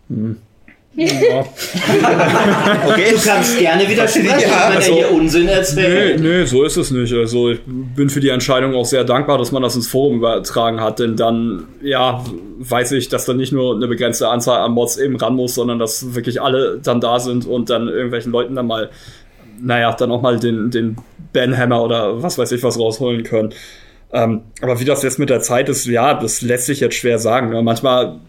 [0.08, 0.38] Mhm.
[0.96, 1.40] Ja.
[2.88, 3.10] okay.
[3.10, 6.20] Du kannst gerne widersprechen, ja, wenn also, er hier Unsinn erzählt.
[6.20, 7.12] Nee, nee, so ist es nicht.
[7.12, 10.80] Also ich bin für die Entscheidung auch sehr dankbar, dass man das ins Forum übertragen
[10.80, 12.24] hat, denn dann, ja,
[12.58, 15.78] weiß ich, dass dann nicht nur eine begrenzte Anzahl an Mods eben ran muss, sondern
[15.80, 18.90] dass wirklich alle dann da sind und dann irgendwelchen Leuten dann mal,
[19.60, 20.96] naja, dann auch mal den, den
[21.32, 23.52] Banhammer oder was weiß ich was rausholen können.
[24.12, 27.18] Ähm, aber wie das jetzt mit der Zeit ist, ja, das lässt sich jetzt schwer
[27.18, 27.50] sagen.
[27.50, 27.62] Ne?
[27.62, 28.20] Manchmal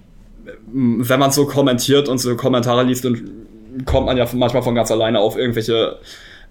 [0.67, 3.45] wenn man so kommentiert und so Kommentare liest, dann
[3.85, 5.97] kommt man ja manchmal von ganz alleine auf irgendwelche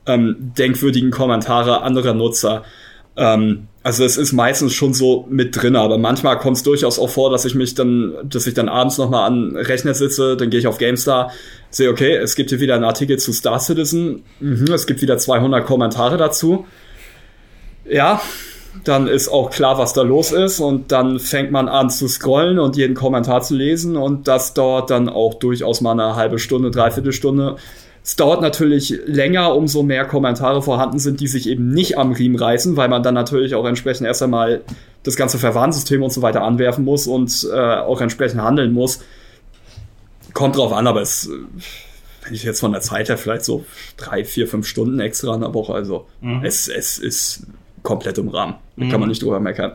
[0.07, 2.65] ähm, denkwürdigen Kommentare anderer Nutzer.
[3.17, 7.11] Ähm, also es ist meistens schon so mit drin, aber manchmal kommt es durchaus auch
[7.11, 10.59] vor, dass ich mich dann, dass ich dann abends nochmal an Rechner sitze, dann gehe
[10.59, 11.31] ich auf GameStar,
[11.71, 15.19] sehe, okay, es gibt hier wieder einen Artikel zu Star Citizen, mhm, es gibt wieder
[15.19, 16.67] 200 Kommentare dazu.
[17.87, 18.23] Ja,
[18.83, 22.59] dann ist auch klar, was da los ist und dann fängt man an zu scrollen
[22.59, 26.71] und jeden Kommentar zu lesen und das dauert dann auch durchaus mal eine halbe Stunde,
[26.71, 27.57] dreiviertel Stunde.
[28.03, 32.37] Es dauert natürlich länger, umso mehr Kommentare vorhanden sind, die sich eben nicht am Riemen
[32.37, 34.63] reißen, weil man dann natürlich auch entsprechend erst einmal
[35.05, 39.01] das ganze Verwarnsystem und so weiter anwerfen muss und äh, auch entsprechend handeln muss.
[40.35, 41.31] Kommt drauf an, aber es,
[42.25, 43.65] wenn ich jetzt von der Zeit her vielleicht so
[43.97, 46.45] drei, vier, fünf Stunden extra in der Woche, also mhm.
[46.45, 47.47] es, es ist
[47.85, 48.57] komplett im Rahmen.
[48.77, 48.91] Da mhm.
[48.91, 49.73] kann man nicht drüber meckern.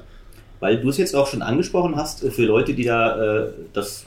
[0.59, 4.05] Weil du es jetzt auch schon angesprochen hast, äh, für Leute, die da äh, das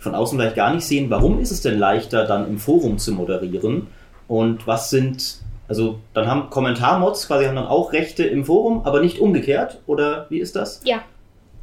[0.00, 3.12] von außen vielleicht gar nicht sehen, warum ist es denn leichter, dann im Forum zu
[3.12, 3.86] moderieren?
[4.26, 5.36] Und was sind,
[5.68, 9.80] also dann haben Kommentarmods quasi haben dann auch Rechte im Forum, aber nicht umgekehrt?
[9.86, 10.80] Oder wie ist das?
[10.82, 11.02] Ja.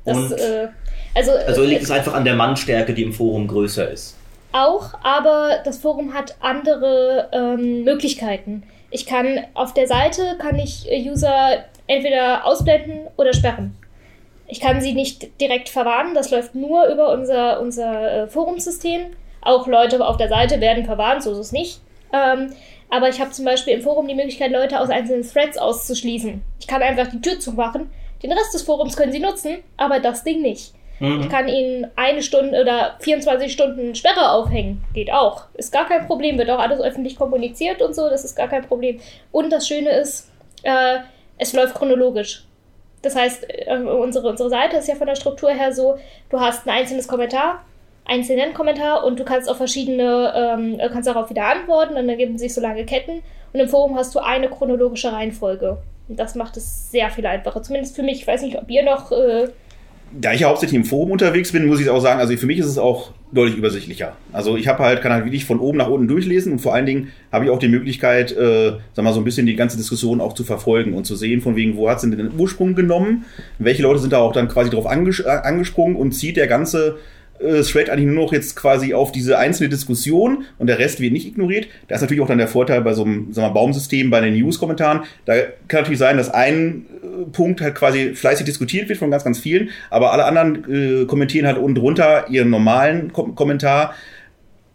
[0.06, 0.70] Das, Und, äh,
[1.16, 4.16] also, also liegt äh, es einfach an der Mannstärke, die im Forum größer ist?
[4.54, 8.64] Auch, aber das Forum hat andere ähm, Möglichkeiten.
[8.90, 13.76] Ich kann auf der Seite kann ich User entweder ausblenden oder sperren.
[14.48, 19.08] Ich kann sie nicht direkt verwarnen, das läuft nur über unser, unser äh, Forumsystem.
[19.42, 21.82] Auch Leute auf der Seite werden verwarnt, so ist es nicht.
[22.14, 22.54] Ähm,
[22.90, 26.42] aber ich habe zum Beispiel im Forum die Möglichkeit, Leute aus einzelnen Threads auszuschließen.
[26.60, 27.92] Ich kann einfach die Tür zumachen.
[28.24, 30.74] Den Rest des Forums können sie nutzen, aber das Ding nicht.
[31.00, 31.22] Mhm.
[31.22, 34.84] Ich kann ihnen eine Stunde oder 24 Stunden Sperre aufhängen.
[34.94, 35.44] Geht auch.
[35.54, 36.38] Ist gar kein Problem.
[36.38, 38.10] Wird auch alles öffentlich kommuniziert und so.
[38.10, 39.00] Das ist gar kein Problem.
[39.32, 40.30] Und das Schöne ist,
[40.64, 41.00] äh,
[41.40, 42.46] es läuft chronologisch.
[43.02, 45.98] Das heißt, äh, unsere, unsere Seite ist ja von der Struktur her so,
[46.30, 47.66] du hast ein einzelnes Kommentar,
[48.06, 52.38] einzelnen Kommentar und du kannst auf verschiedene, ähm, kannst darauf wieder antworten und dann geben
[52.38, 53.24] sich so lange Ketten.
[53.54, 55.78] Und im Forum hast du eine chronologische Reihenfolge.
[56.08, 57.64] Und das macht es sehr viel einfacher.
[57.64, 58.20] Zumindest für mich.
[58.20, 59.50] Ich weiß nicht, ob ihr noch äh,
[60.12, 62.60] da ich ja hauptsächlich im Forum unterwegs bin, muss ich auch sagen, also für mich
[62.60, 64.16] ist es auch deutlich übersichtlicher.
[64.34, 66.86] Also ich habe halt, kann halt wirklich von oben nach unten durchlesen und vor allen
[66.86, 70.22] Dingen habe ich auch die Möglichkeit, äh, sag mal, so ein bisschen die ganze Diskussion
[70.22, 73.26] auch zu verfolgen und zu sehen, von wegen, wo hat sie denn den Ursprung genommen,
[73.60, 76.98] welche Leute sind da auch dann quasi drauf anges äh, angesprungen und zieht der ganze
[77.40, 81.14] äh, Thread eigentlich nur noch jetzt quasi auf diese einzelne Diskussion und der Rest wird
[81.14, 81.68] nicht ignoriert.
[81.88, 84.34] Da ist natürlich auch dann der Vorteil bei so einem sagen wir, Baumsystem, bei den
[84.34, 85.02] News-Kommentaren.
[85.26, 85.36] Da
[85.68, 86.86] kann natürlich sein, dass ein
[87.32, 91.48] Punkt halt quasi fleißig diskutiert wird von ganz, ganz vielen, aber alle anderen äh, kommentieren
[91.48, 93.94] halt unten drunter ihren normalen Kom Kommentar.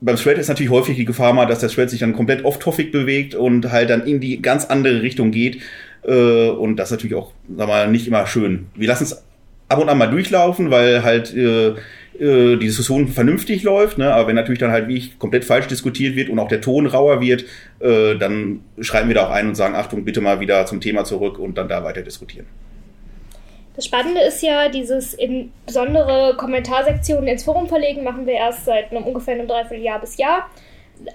[0.01, 2.91] Beim Thread ist natürlich häufig die Gefahr mal, dass der Thread sich dann komplett off-topic
[2.91, 5.63] bewegt und halt dann in die ganz andere Richtung geht.
[6.03, 8.67] Äh, und das ist natürlich auch, sag mal, nicht immer schön.
[8.75, 9.25] Wir lassen es
[9.69, 11.75] ab und an mal durchlaufen, weil halt äh,
[12.19, 14.13] äh, die Diskussion vernünftig läuft, ne?
[14.13, 16.87] aber wenn natürlich dann halt wie ich komplett falsch diskutiert wird und auch der Ton
[16.87, 17.45] rauer wird,
[17.81, 21.05] äh, dann schreiben wir da auch ein und sagen, Achtung, bitte mal wieder zum Thema
[21.05, 22.47] zurück und dann da weiter diskutieren.
[23.75, 28.93] Das Spannende ist ja, dieses in besondere Kommentarsektionen ins Forum verlegen, machen wir erst seit
[28.93, 30.49] einem ungefähr einem Dreivierteljahr bis Jahr.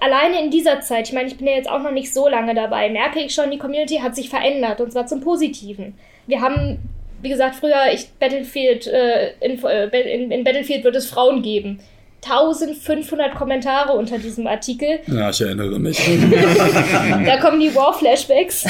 [0.00, 2.54] Alleine in dieser Zeit, ich meine, ich bin ja jetzt auch noch nicht so lange
[2.54, 5.94] dabei, merke ich schon, die Community hat sich verändert und zwar zum Positiven.
[6.26, 6.78] Wir haben,
[7.22, 11.80] wie gesagt, früher, ich Battlefield, äh, in, äh, in, in Battlefield wird es Frauen geben.
[12.22, 15.00] 1500 Kommentare unter diesem Artikel.
[15.06, 15.98] Ja, ich erinnere mich.
[17.26, 18.66] da kommen die War-Flashbacks.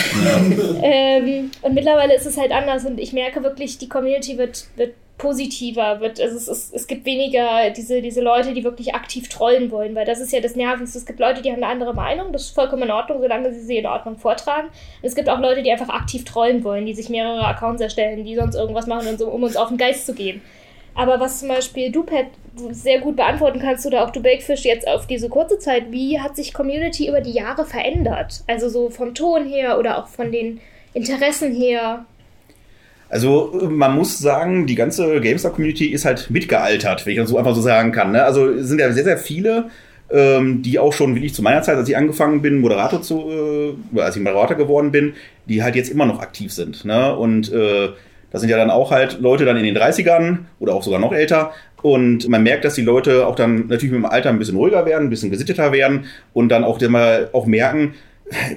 [0.82, 4.94] Ähm, und mittlerweile ist es halt anders und ich merke wirklich, die Community wird, wird
[5.20, 9.70] positiver, wird, also es, es, es gibt weniger diese, diese Leute, die wirklich aktiv trollen
[9.70, 10.96] wollen, weil das ist ja das Nervigste.
[10.96, 13.60] Es gibt Leute, die haben eine andere Meinung, das ist vollkommen in Ordnung, solange sie
[13.60, 14.68] sie in Ordnung vortragen.
[14.68, 18.24] Und es gibt auch Leute, die einfach aktiv trollen wollen, die sich mehrere Accounts erstellen,
[18.24, 20.40] die sonst irgendwas machen, so, um uns auf den Geist zu gehen.
[20.94, 22.26] Aber was zum Beispiel du, Pat,
[22.70, 26.34] sehr gut beantworten kannst oder auch du Bakefish jetzt auf diese kurze Zeit, wie hat
[26.34, 28.42] sich Community über die Jahre verändert?
[28.46, 30.60] Also so vom Ton her oder auch von den
[30.94, 32.06] Interessen her?
[33.10, 37.54] Also man muss sagen, die ganze GameStar-Community ist halt mitgealtert, wenn ich das so einfach
[37.56, 38.12] so sagen kann.
[38.12, 38.22] Ne?
[38.22, 39.68] Also es sind ja sehr, sehr viele,
[40.10, 44.00] ähm, die auch schon wirklich zu meiner Zeit, als ich angefangen bin, Moderator zu, äh,
[44.00, 45.14] als ich Moderator geworden bin,
[45.46, 46.84] die halt jetzt immer noch aktiv sind.
[46.84, 47.14] Ne?
[47.16, 47.88] Und äh,
[48.30, 51.12] das sind ja dann auch halt Leute dann in den 30ern oder auch sogar noch
[51.12, 51.52] älter.
[51.82, 54.86] Und man merkt, dass die Leute auch dann natürlich mit dem Alter ein bisschen ruhiger
[54.86, 57.94] werden, ein bisschen gesitteter werden und dann auch mal auch merken,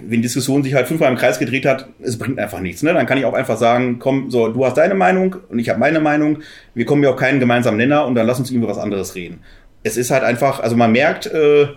[0.01, 2.83] wenn die Diskussion sich halt fünfmal im Kreis gedreht hat, es bringt einfach nichts.
[2.83, 2.93] Ne?
[2.93, 5.79] Dann kann ich auch einfach sagen, komm, so, du hast deine Meinung und ich habe
[5.79, 6.39] meine Meinung.
[6.75, 9.39] Wir kommen ja auf keinen gemeinsamen Nenner und dann lass uns über was anderes reden.
[9.81, 11.67] Es ist halt einfach, also man merkt, äh,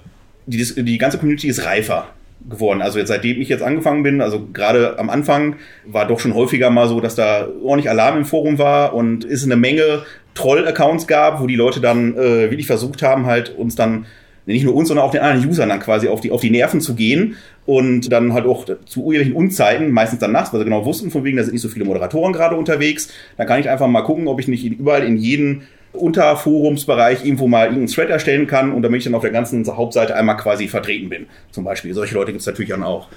[0.46, 2.08] die, die ganze Community ist reifer
[2.48, 2.82] geworden.
[2.82, 5.56] Also jetzt seitdem ich jetzt angefangen bin, also gerade am Anfang
[5.86, 9.44] war doch schon häufiger mal so, dass da ordentlich Alarm im Forum war und es
[9.44, 10.04] eine Menge
[10.34, 14.06] Troll-Accounts gab, wo die Leute dann äh, wirklich versucht haben, halt uns dann
[14.54, 16.80] nicht nur uns, sondern auch den anderen Usern dann quasi auf die, auf die Nerven
[16.80, 20.84] zu gehen und dann halt auch zu irgendwelchen Unzeiten, meistens dann nachts, weil sie genau
[20.84, 23.08] wussten, von wegen, da sind nicht so viele Moderatoren gerade unterwegs.
[23.36, 27.64] Dann kann ich einfach mal gucken, ob ich nicht überall in jeden Unterforumsbereich irgendwo mal
[27.64, 31.08] irgendeinen Thread erstellen kann und damit ich dann auf der ganzen Hauptseite einmal quasi vertreten
[31.08, 31.26] bin.
[31.50, 31.94] Zum Beispiel.
[31.94, 33.08] Solche Leute gibt es natürlich dann auch.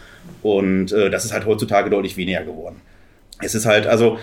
[0.42, 2.78] Und äh, das ist halt heutzutage deutlich weniger geworden.
[3.42, 4.18] Es ist halt, also,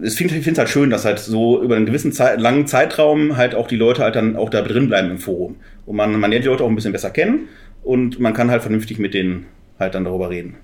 [0.00, 3.54] ich finde es halt schön, dass halt so über einen gewissen Zeit, langen Zeitraum halt
[3.54, 5.56] auch die Leute halt dann auch da drin bleiben im Forum.
[5.86, 7.48] Und man, man lernt die Leute auch ein bisschen besser kennen
[7.82, 9.46] und man kann halt vernünftig mit denen
[9.78, 10.56] halt dann darüber reden.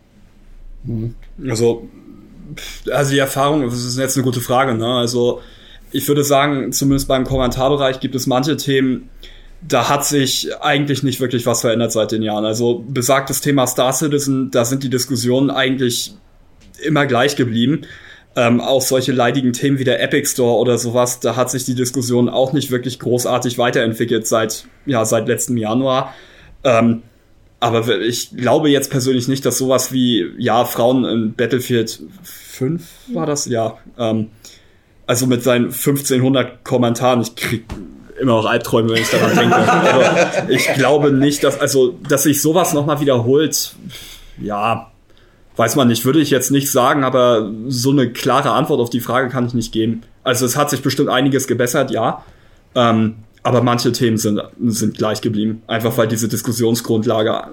[1.49, 1.89] Also,
[2.91, 4.87] also die Erfahrung, das ist jetzt eine gute Frage, ne?
[4.87, 5.41] Also,
[5.91, 9.09] ich würde sagen, zumindest beim Kommentarbereich gibt es manche Themen,
[9.67, 12.45] da hat sich eigentlich nicht wirklich was verändert seit den Jahren.
[12.45, 16.15] Also besagtes Thema Star Citizen, da sind die Diskussionen eigentlich
[16.85, 17.83] immer gleich geblieben.
[18.37, 21.77] Ähm, auch solche leidigen Themen wie der Epic Store oder sowas, da hat sich die
[21.77, 26.13] Diskussion auch nicht wirklich großartig weiterentwickelt seit, ja, seit letztem Januar.
[26.65, 27.03] Ähm,
[27.61, 32.83] aber ich glaube jetzt persönlich nicht, dass sowas wie, ja, Frauen in Battlefield 5
[33.15, 34.29] war das, ja, ähm,
[35.07, 37.65] also mit seinen 1500 Kommentaren, ich krieg
[38.21, 39.57] immer noch Albträume, wenn ich daran denke.
[39.57, 43.75] also ich glaube nicht, dass, also, dass sich sowas nochmal wiederholt,
[44.39, 44.91] ja,
[45.57, 49.01] weiß man nicht, würde ich jetzt nicht sagen, aber so eine klare Antwort auf die
[49.01, 50.03] Frage kann ich nicht geben.
[50.23, 52.25] Also es hat sich bestimmt einiges gebessert, ja.
[52.75, 55.63] Ähm, aber manche Themen sind, sind gleich geblieben.
[55.67, 57.45] Einfach weil diese Diskussionsgrundlage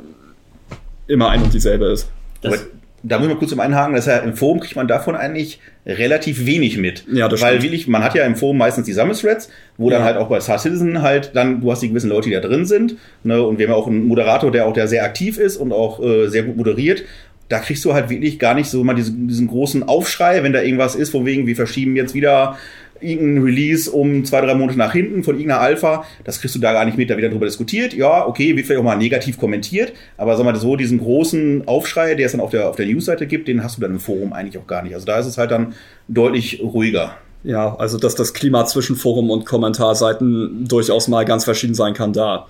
[1.07, 2.09] immer ein und dieselbe ist.
[2.41, 2.65] Das,
[3.03, 6.45] da muss man kurz um einhaken, dass ja im Forum kriegt man davon eigentlich relativ
[6.45, 7.03] wenig mit.
[7.11, 7.63] Ja, das Weil stimmt.
[7.63, 10.05] wirklich, man hat ja im Forum meistens die Sammelthreads, wo dann Ja.
[10.05, 12.65] halt auch bei Star Citizen halt dann, du hast die gewissen Leute, die da drin
[12.65, 12.95] sind.
[13.23, 13.41] Ne?
[13.41, 16.01] Und wir haben ja auch einen Moderator, der auch der sehr aktiv ist und auch
[16.01, 17.03] äh, sehr gut moderiert.
[17.51, 20.61] Da kriegst du halt wirklich gar nicht so mal diesen, diesen großen Aufschrei, wenn da
[20.61, 22.57] irgendwas ist, von wegen, wir verschieben jetzt wieder
[23.01, 26.05] irgendein Release um zwei, drei Monate nach hinten von irgendeiner Alpha.
[26.23, 27.93] Das kriegst du da gar nicht mit, da wird darüber diskutiert.
[27.93, 32.15] Ja, okay, wird vielleicht auch mal negativ kommentiert, aber sag mal so, diesen großen Aufschrei,
[32.15, 34.33] der es dann auf der, auf der Newsseite gibt, den hast du dann im Forum
[34.33, 34.93] eigentlich auch gar nicht.
[34.93, 35.73] Also da ist es halt dann
[36.07, 37.15] deutlich ruhiger.
[37.43, 42.13] Ja, also dass das Klima zwischen Forum und Kommentarseiten durchaus mal ganz verschieden sein kann,
[42.13, 42.45] da,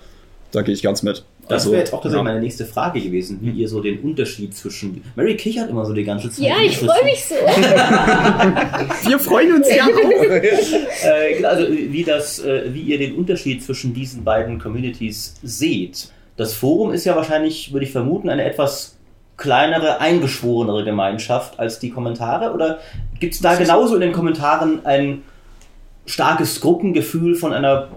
[0.52, 1.24] da gehe ich ganz mit.
[1.48, 2.22] Das also, wäre jetzt auch tatsächlich ja.
[2.22, 5.02] meine nächste Frage gewesen, wie ihr so den Unterschied zwischen.
[5.16, 6.46] Mary kichert immer so die ganze Zeit.
[6.46, 7.34] Ja, ich freue mich so.
[9.08, 9.88] Wir freuen uns ja auch.
[10.32, 16.10] äh, genau, also wie, das, äh, wie ihr den Unterschied zwischen diesen beiden Communities seht.
[16.36, 18.96] Das Forum ist ja wahrscheinlich, würde ich vermuten, eine etwas
[19.36, 22.52] kleinere, eingeschworenere Gemeinschaft als die Kommentare.
[22.52, 22.78] Oder
[23.18, 25.22] gibt es da genauso in den Kommentaren ein
[26.06, 27.88] starkes Gruppengefühl von einer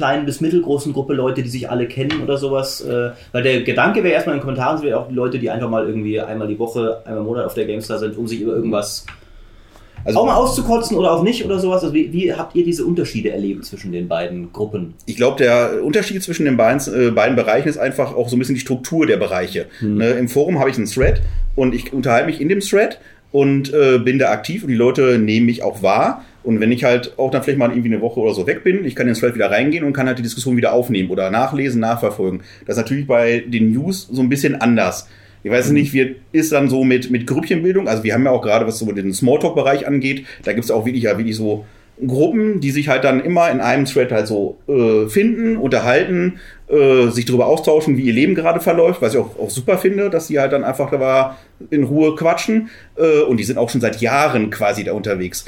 [0.00, 2.80] kleinen bis mittelgroßen Gruppe Leute, die sich alle kennen oder sowas?
[2.80, 5.68] Äh, weil der Gedanke wäre erstmal in den Kommentaren sind auch die Leute, die einfach
[5.68, 8.54] mal irgendwie einmal die Woche, einmal im Monat auf der GameStar sind, um sich über
[8.54, 9.04] irgendwas
[10.06, 11.82] Also auch mal auszukotzen oder auch nicht oder sowas?
[11.82, 14.94] Also wie, wie habt ihr diese Unterschiede erlebt zwischen den beiden Gruppen?
[15.04, 18.38] ich glaube, der Unterschied zwischen den beiden, äh, beiden Bereichen ist einfach auch so ein
[18.38, 19.66] bisschen die Struktur der Bereiche.
[19.82, 21.20] Ne, Im Forum habe ich einen Thread
[21.56, 22.98] und ich unterhalte mich in dem Thread
[23.32, 26.24] und äh, bin da aktiv und die Leute nehmen mich auch wahr.
[26.42, 28.84] Und wenn ich halt auch dann vielleicht mal irgendwie eine Woche oder so weg bin,
[28.84, 31.80] ich kann ins Thread wieder reingehen und kann halt die Diskussion wieder aufnehmen oder nachlesen,
[31.80, 32.42] nachverfolgen.
[32.66, 35.08] Das ist natürlich bei den News so ein bisschen anders.
[35.42, 37.88] Ich weiß nicht, wie ist dann so mit, mit Grüppchenbildung.
[37.88, 40.84] Also wir haben ja auch gerade, was so den Smalltalk-Bereich angeht, da gibt es auch
[40.84, 41.64] wirklich ja wirklich so
[42.06, 47.08] Gruppen, die sich halt dann immer in einem Thread halt so äh, finden, unterhalten, äh,
[47.08, 50.28] sich darüber austauschen, wie ihr Leben gerade verläuft, was ich auch, auch super finde, dass
[50.28, 51.36] die halt dann einfach da
[51.70, 52.70] in Ruhe quatschen.
[52.96, 55.44] Äh, und die sind auch schon seit Jahren quasi da unterwegs.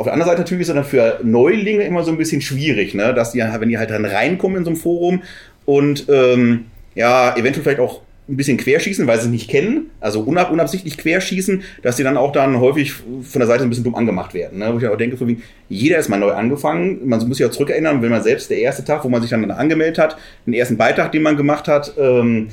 [0.00, 2.94] Auf der anderen Seite natürlich ist es dann für Neulinge immer so ein bisschen schwierig,
[2.94, 3.12] ne?
[3.12, 5.22] dass die, wenn die halt dann reinkommen in so ein Forum
[5.66, 10.22] und ähm, ja, eventuell vielleicht auch ein bisschen querschießen, weil sie es nicht kennen, also
[10.22, 13.94] unab unabsichtlich querschießen, dass sie dann auch dann häufig von der Seite ein bisschen dumm
[13.94, 14.60] angemacht werden.
[14.60, 14.72] Ne?
[14.72, 17.50] Wo ich auch denke, von wegen, jeder ist mal neu angefangen, man muss sich auch
[17.50, 20.78] zurückerinnern, wenn man selbst der erste Tag, wo man sich dann angemeldet hat, den ersten
[20.78, 22.48] Beitrag, den man gemacht hat, ähm,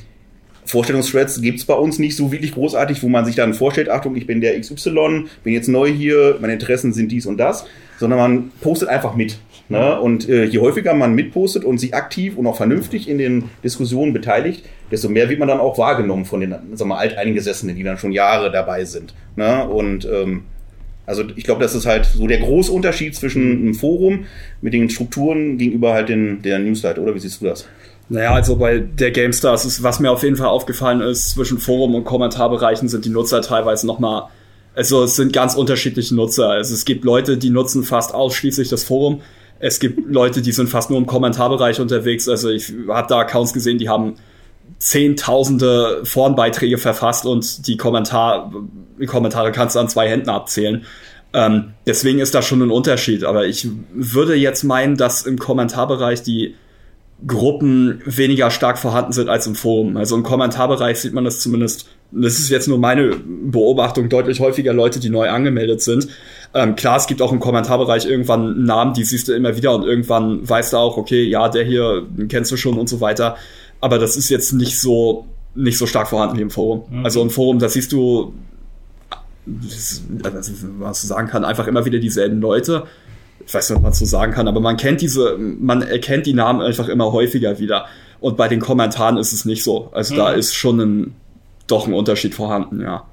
[0.68, 4.16] Vorstellungsthreads gibt es bei uns nicht so wirklich großartig, wo man sich dann vorstellt, Achtung,
[4.16, 7.66] ich bin der XY, bin jetzt neu hier, meine Interessen sind dies und das,
[8.00, 9.40] sondern man postet einfach mit.
[9.70, 10.00] Ne?
[10.00, 14.14] Und äh, je häufiger man mitpostet und sich aktiv und auch vernünftig in den Diskussionen
[14.14, 17.98] beteiligt, desto mehr wird man dann auch wahrgenommen von den sagen wir, Alteingesessenen, die dann
[17.98, 19.14] schon Jahre dabei sind.
[19.36, 19.68] Ne?
[19.68, 20.44] Und ähm,
[21.06, 24.26] also ich glaube, das ist halt so der große Unterschied zwischen einem Forum
[24.62, 27.68] mit den Strukturen gegenüber halt den, der Newsletter, oder wie siehst du das?
[28.10, 31.94] Naja, also bei der GameStars ist, was mir auf jeden Fall aufgefallen ist, zwischen Forum
[31.94, 34.30] und Kommentarbereichen sind die Nutzer teilweise nochmal,
[34.76, 36.50] also es sind ganz unterschiedliche Nutzer.
[36.50, 39.22] Also es gibt Leute, die nutzen fast ausschließlich das Forum.
[39.60, 42.30] Es gibt Leute, die sind fast nur im Kommentarbereich unterwegs.
[42.30, 44.16] Also ich habe da Accounts gesehen, die haben
[44.80, 48.52] zehntausende Forenbeiträge verfasst und die, Kommentar,
[49.08, 50.86] Kommentare kannst du an zwei Händen abzählen.
[51.34, 53.24] Ähm, deswegen ist da schon ein Unterschied.
[53.24, 56.56] Aber ich würde jetzt meinen, dass im Kommentarbereich die
[57.26, 59.98] Gruppen weniger stark vorhanden sind als im Forum.
[59.98, 64.72] Also im Kommentarbereich sieht man das zumindest, das ist jetzt nur meine Beobachtung, deutlich häufiger
[64.72, 66.08] Leute, die neu angemeldet sind.
[66.54, 69.84] Ähm, klar, es gibt auch im Kommentarbereich irgendwann Namen, die siehst du immer wieder und
[69.84, 73.36] irgendwann weißt du auch, okay, ja, der hier kennst du schon und so weiter.
[73.82, 75.26] Aber das ist jetzt nicht so,
[75.56, 76.84] nicht so stark vorhanden wie im Forum.
[76.90, 77.04] Mhm.
[77.04, 78.34] Also im Forum, da siehst du,
[79.48, 82.84] was du sagen kann, einfach immer wieder dieselben Leute
[83.48, 86.34] ich weiß nicht, ob man so sagen kann, aber man kennt diese, man erkennt die
[86.34, 87.86] Namen einfach immer häufiger wieder.
[88.20, 89.90] Und bei den Kommentaren ist es nicht so.
[89.94, 90.18] Also mhm.
[90.18, 91.16] da ist schon ein,
[91.66, 93.06] doch ein Unterschied vorhanden, ja.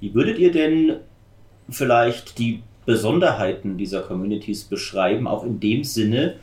[0.00, 0.96] Wie würdet ihr denn
[1.68, 6.36] vielleicht die Besonderheiten dieser Communities beschreiben, auch in dem Sinne,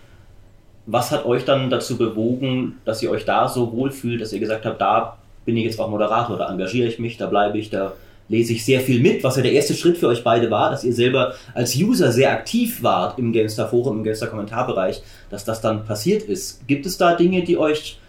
[0.86, 4.66] was hat euch dann dazu bewogen, dass ihr euch da so wohlfühlt, dass ihr gesagt
[4.66, 7.94] habt, da bin ich jetzt auch Moderator, da engagiere ich mich, da bleibe ich, da
[8.34, 10.84] lese ich sehr viel mit, was ja der erste Schritt für euch beide war, dass
[10.84, 15.62] ihr selber als User sehr aktiv wart im Gamestar Forum, im Gamestar Kommentarbereich, dass das
[15.62, 16.68] dann passiert ist.
[16.68, 18.00] Gibt es da Dinge, die euch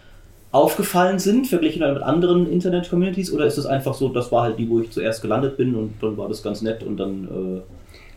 [0.51, 4.69] aufgefallen sind, verglichen mit anderen Internet-Communities, oder ist es einfach so, das war halt die,
[4.69, 7.25] wo ich zuerst gelandet bin und dann war das ganz nett und dann.
[7.25, 7.61] Äh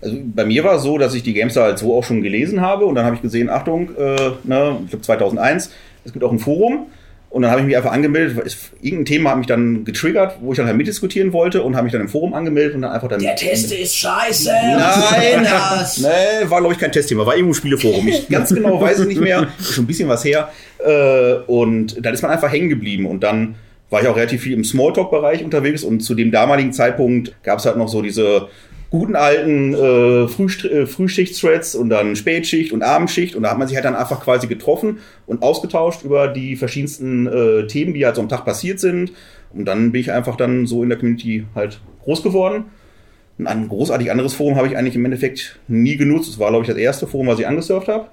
[0.01, 2.61] also bei mir war es so, dass ich die Gamestar halt so auch schon gelesen
[2.61, 5.73] habe und dann habe ich gesehen, Achtung, äh, ne, ich glaube 2001,
[6.05, 6.87] es gibt auch ein Forum
[7.31, 8.57] und dann habe ich mich einfach angemeldet.
[8.81, 11.93] Irgendein Thema hat mich dann getriggert, wo ich dann halt mitdiskutieren wollte und habe mich
[11.93, 13.21] dann im Forum angemeldet und dann einfach dann.
[13.21, 14.51] Der Test ist scheiße!
[14.51, 15.45] Nein!
[15.45, 15.99] das.
[15.99, 16.09] nee,
[16.49, 18.09] war glaube ich kein Testthema, war irgendwo ein Spieleforum.
[18.09, 19.49] Ich ganz genau weiß es nicht mehr.
[19.59, 20.51] Ist schon ein bisschen was her.
[20.79, 23.57] Äh, und dann ist man einfach hängen geblieben und dann
[23.91, 27.67] war ich auch relativ viel im Smalltalk-Bereich unterwegs und zu dem damaligen Zeitpunkt gab es
[27.67, 28.49] halt noch so diese
[28.91, 33.69] guten alten äh, Frühst äh, Frühschicht-Threads und dann Spätschicht und Abendschicht und da hat man
[33.69, 38.17] sich halt dann einfach quasi getroffen und ausgetauscht über die verschiedensten äh, Themen, die halt
[38.17, 39.13] so am Tag passiert sind
[39.53, 42.65] und dann bin ich einfach dann so in der Community halt groß geworden.
[43.39, 46.29] Und ein großartig anderes Forum habe ich eigentlich im Endeffekt nie genutzt.
[46.29, 48.09] Es war, glaube ich, das erste Forum, was ich angesurft habe,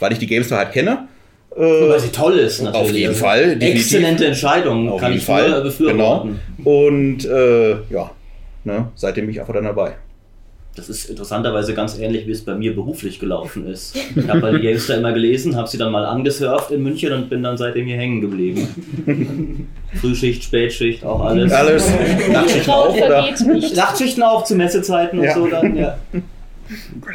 [0.00, 1.08] weil ich die Gamestar halt kenne.
[1.56, 2.90] Äh, weil sie toll ist, natürlich.
[2.90, 3.56] Auf jeden also Fall.
[3.56, 3.80] Definitiv.
[3.80, 5.62] Exzellente Entscheidung, auf kann jeden ich Fall.
[5.62, 6.40] befürworten.
[6.58, 6.70] Genau.
[6.70, 8.10] Und äh, ja,
[8.64, 8.88] Ne?
[8.94, 9.96] Seitdem bin ich einfach dann dabei.
[10.76, 13.96] Das ist interessanterweise ganz ähnlich, wie es bei mir beruflich gelaufen ist.
[14.14, 17.42] Ich habe bei Gamester immer gelesen, habe sie dann mal angesurft in München und bin
[17.42, 19.68] dann seitdem hier hängen geblieben.
[20.00, 21.52] Frühschicht, Spätschicht, auch alles.
[21.52, 21.90] Alles.
[22.32, 23.28] Nachtschichten auch, oder?
[23.74, 25.34] Nachtschichten auch zu Messezeiten ja.
[25.34, 25.98] und so dann, ja.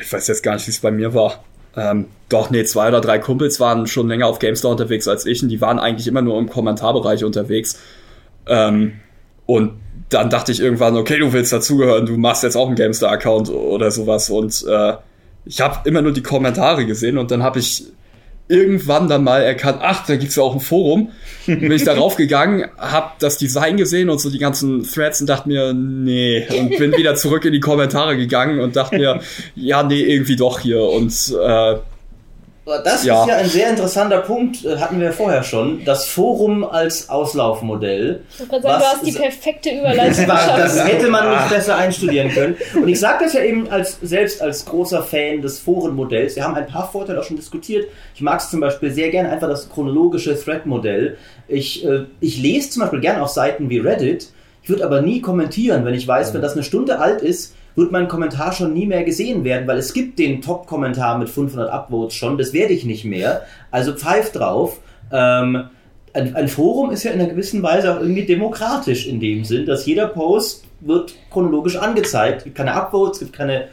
[0.01, 1.41] Ich weiß jetzt gar nicht, wie es bei mir war.
[1.77, 5.41] Ähm, doch, nee, zwei oder drei Kumpels waren schon länger auf GameStar unterwegs als ich
[5.41, 7.79] und die waren eigentlich immer nur im Kommentarbereich unterwegs.
[8.47, 8.93] Ähm,
[9.45, 9.73] und
[10.10, 13.91] dann dachte ich irgendwann, okay, du willst dazugehören, du machst jetzt auch einen GameStar-Account oder
[13.91, 14.30] sowas.
[14.30, 14.94] Und äh,
[15.46, 17.86] ich habe immer nur die Kommentare gesehen und dann habe ich
[18.48, 21.10] irgendwann dann mal erkannt, ach, da gibt's ja auch ein Forum.
[21.47, 25.49] bin ich darauf gegangen, habe das Design gesehen und so die ganzen Threads und dachte
[25.49, 29.20] mir, nee, und bin wieder zurück in die Kommentare gegangen und dachte mir,
[29.56, 30.82] ja, nee, irgendwie doch hier.
[30.82, 31.76] Und äh,
[32.66, 33.22] Das Ja.
[33.22, 35.86] ist ja ein sehr interessanter Punkt, äh, hatten wir vorher schon.
[35.86, 38.22] Das Forum als Auslaufmodell.
[38.32, 41.76] Ich sagen, du Was- hast die perfekte Überleitung Das, war, das hätte man nicht besser
[41.78, 42.55] einstudieren können.
[42.76, 46.36] Und ich sage das ja eben als, selbst als großer Fan des Forenmodells.
[46.36, 47.88] Wir haben ein paar Vorteile auch schon diskutiert.
[48.16, 51.18] Ich mag es zum Beispiel sehr gerne einfach das chronologische Thread-Modell.
[51.47, 54.30] Ich, äh, ich lese zum Beispiel gerne auf Seiten wie Reddit.
[54.63, 57.91] Ich würde aber nie kommentieren, wenn ich weiß, wenn das eine Stunde alt ist, wird
[57.91, 62.15] mein Kommentar schon nie mehr gesehen werden, weil es gibt den Top-Kommentar mit 500 Upvotes
[62.15, 62.38] schon.
[62.38, 63.41] Das werde ich nicht mehr.
[63.71, 64.80] Also pfeift drauf.
[65.11, 65.69] Ähm,
[66.13, 69.65] ein, ein Forum ist ja in einer gewissen Weise auch irgendwie demokratisch in dem Sinn,
[69.65, 72.39] dass jeder Post wird chronologisch angezeigt.
[72.39, 73.67] Es gibt keine Upvotes, es gibt keine,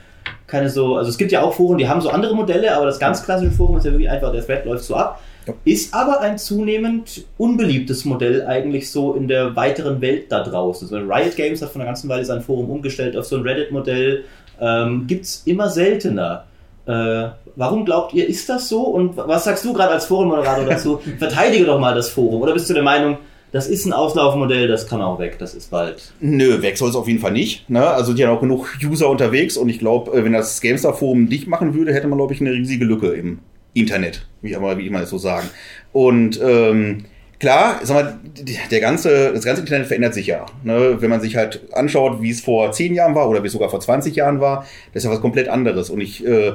[0.49, 2.99] keine so, also es gibt ja auch Foren, die haben so andere Modelle, aber das
[2.99, 5.21] ganz klassische Forum ist ja wirklich einfach, der Thread läuft so ab.
[5.65, 10.89] Ist aber ein zunehmend unbeliebtes Modell eigentlich so in der weiteren Welt da draußen.
[10.89, 14.25] Also Riot Games hat von der ganzen Weile sein Forum umgestellt auf so ein Reddit-Modell.
[14.61, 16.45] Ähm, Gibt es immer seltener.
[16.87, 18.83] Äh, warum glaubt ihr, ist das so?
[18.83, 21.01] Und was sagst du gerade als Forenmoderator dazu?
[21.19, 22.43] Verteidige doch mal das Forum.
[22.43, 23.19] Oder bist du der Meinung,
[23.53, 26.13] das ist ein Auslaufmodell, das kann auch weg, das ist bald.
[26.21, 27.69] Nö, weg soll es auf jeden Fall nicht.
[27.69, 27.87] Ne?
[27.87, 31.75] Also die haben auch genug User unterwegs und ich glaube, wenn das GameStar-Forum dicht machen
[31.75, 33.41] würde, hätte man, glaube ich, eine riesige Lücke im
[33.75, 35.49] Internet, wie, aber, wie das so sagen.
[35.93, 37.05] Und ähm,
[37.39, 40.47] klar, sag mal, die- der ganze, das ganze Internet verändert sich ja.
[40.65, 40.97] Ne?
[41.01, 43.69] Wenn man sich halt anschaut, wie es vor 10 Jahren war oder wie es sogar
[43.71, 45.91] vor 20 Jahren war, das ist ja was komplett anderes.
[45.91, 46.53] Und ich äh,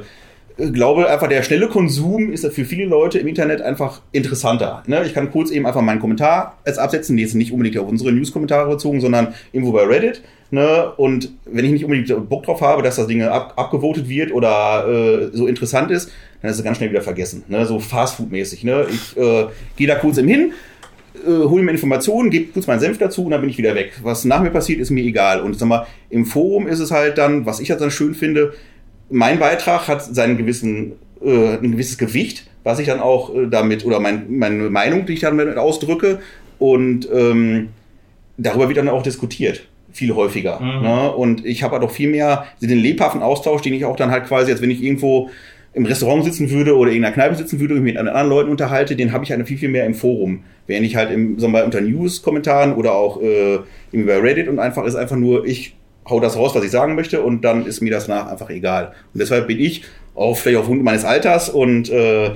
[0.57, 4.83] glaube einfach, der schnelle Konsum ist für viele Leute im Internet einfach interessanter.
[4.87, 5.03] Ne?
[5.05, 8.69] Ich kann kurz eben einfach meinen Kommentar als absetzen, jetzt nicht unbedingt auf unsere News-Kommentare
[8.69, 10.21] bezogen, sondern irgendwo bei Reddit.
[10.49, 10.91] Ne?
[10.95, 14.87] Und wenn ich nicht unbedingt Bock drauf habe, dass das Ding ab, abgevotet wird oder
[14.87, 17.43] äh, so interessant ist, dann ist es ganz schnell wieder vergessen.
[17.47, 17.65] Ne?
[17.65, 18.63] So Fastfood-mäßig.
[18.63, 18.85] Ne?
[18.89, 20.53] Ich äh, gehe da kurz eben hin,
[21.25, 23.93] äh, hole mir Informationen, gebe kurz meinen Senf dazu und dann bin ich wieder weg.
[24.03, 25.41] Was nach mir passiert, ist mir egal.
[25.41, 28.53] Und sag mal, im Forum ist es halt dann, was ich halt dann schön finde,
[29.09, 30.93] mein Beitrag hat seinen gewissen,
[31.23, 35.13] äh, ein gewisses Gewicht, was ich dann auch äh, damit, oder mein, meine Meinung, die
[35.13, 36.19] ich dann damit ausdrücke.
[36.59, 37.69] Und ähm,
[38.37, 39.67] darüber wird dann auch diskutiert.
[39.97, 40.59] Viel häufiger.
[40.59, 40.83] Mhm.
[40.83, 41.11] Ne?
[41.11, 44.25] Und ich habe halt auch viel mehr den lebhaften Austausch, den ich auch dann halt
[44.25, 45.29] quasi, als wenn ich irgendwo
[45.73, 48.51] im Restaurant sitzen würde oder in einer Kneipe sitzen würde und mich mit anderen Leuten
[48.51, 50.43] unterhalte, den habe ich halt viel, viel mehr im Forum.
[50.67, 53.59] Während ich halt im, sagen wir mal, unter News-Kommentaren oder auch äh,
[53.91, 55.75] irgendwie bei Reddit und einfach ist einfach nur, ich
[56.07, 58.93] hau das raus, was ich sagen möchte und dann ist mir das nach einfach egal.
[59.13, 59.83] Und deshalb bin ich
[60.13, 62.31] auch vielleicht aufgrund meines Alters und äh,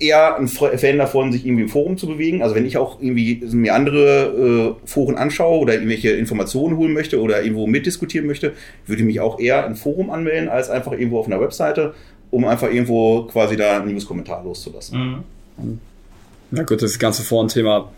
[0.00, 2.42] eher ein Fan davon, sich irgendwie im Forum zu bewegen.
[2.42, 7.20] Also wenn ich auch irgendwie mir andere äh, Foren anschaue oder irgendwelche Informationen holen möchte
[7.20, 8.54] oder irgendwo mitdiskutieren möchte,
[8.86, 11.94] würde ich mich auch eher im Forum anmelden, als einfach irgendwo auf einer Webseite,
[12.30, 15.24] um einfach irgendwo quasi da einen News-Kommentar loszulassen.
[15.58, 15.78] Mhm.
[16.50, 17.90] Na gut, das ganze Forenthema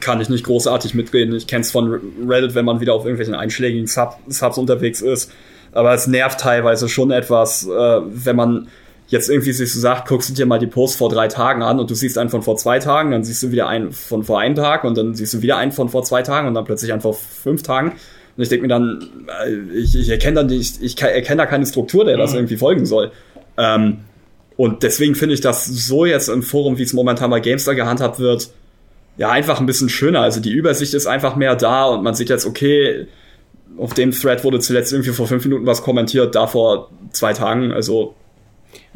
[0.00, 1.34] kann ich nicht großartig mitreden.
[1.36, 5.30] Ich kenne es von Reddit, wenn man wieder auf irgendwelchen einschlägigen Sub Subs unterwegs ist.
[5.72, 8.68] Aber es nervt teilweise schon etwas, äh, wenn man
[9.08, 11.78] jetzt irgendwie sich so sagt, guckst du dir mal die Posts vor drei Tagen an
[11.78, 14.40] und du siehst einen von vor zwei Tagen, dann siehst du wieder einen von vor
[14.40, 16.92] einem Tag und dann siehst du wieder einen von vor zwei Tagen und dann plötzlich
[16.92, 17.92] einen vor fünf Tagen.
[18.36, 19.08] Und ich denke mir dann,
[19.46, 22.84] äh, ich, ich erkenne dann nicht, ich erkenne da keine Struktur, der das irgendwie folgen
[22.84, 23.12] soll.
[23.56, 23.98] Ähm,
[24.56, 28.18] und deswegen finde ich das so jetzt im Forum, wie es momentan bei GameStar gehandhabt
[28.18, 28.50] wird,
[29.18, 30.20] ja, einfach ein bisschen schöner.
[30.20, 33.06] Also die Übersicht ist einfach mehr da und man sieht jetzt, okay,
[33.78, 37.72] auf dem Thread wurde zuletzt irgendwie vor fünf Minuten was kommentiert, da vor zwei Tagen.
[37.72, 38.14] Also,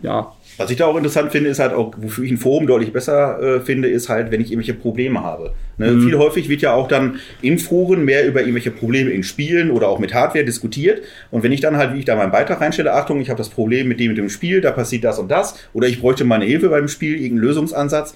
[0.02, 0.32] ja.
[0.56, 3.40] Was ich da auch interessant finde, ist halt auch, wofür ich ein Forum deutlich besser
[3.40, 5.54] äh, finde, ist halt, wenn ich irgendwelche Probleme habe.
[5.78, 5.98] Ne?
[6.02, 9.88] Viel häufig wird ja auch dann in Foren mehr über irgendwelche Probleme in Spielen oder
[9.88, 11.00] auch mit Hardware diskutiert.
[11.30, 13.48] Und wenn ich dann halt, wie ich da meinen Beitrag reinstelle, Achtung, ich habe das
[13.48, 16.44] Problem mit dem mit dem Spiel, da passiert das und das, oder ich bräuchte meine
[16.44, 18.14] Hilfe beim Spiel, irgendeinen Lösungsansatz,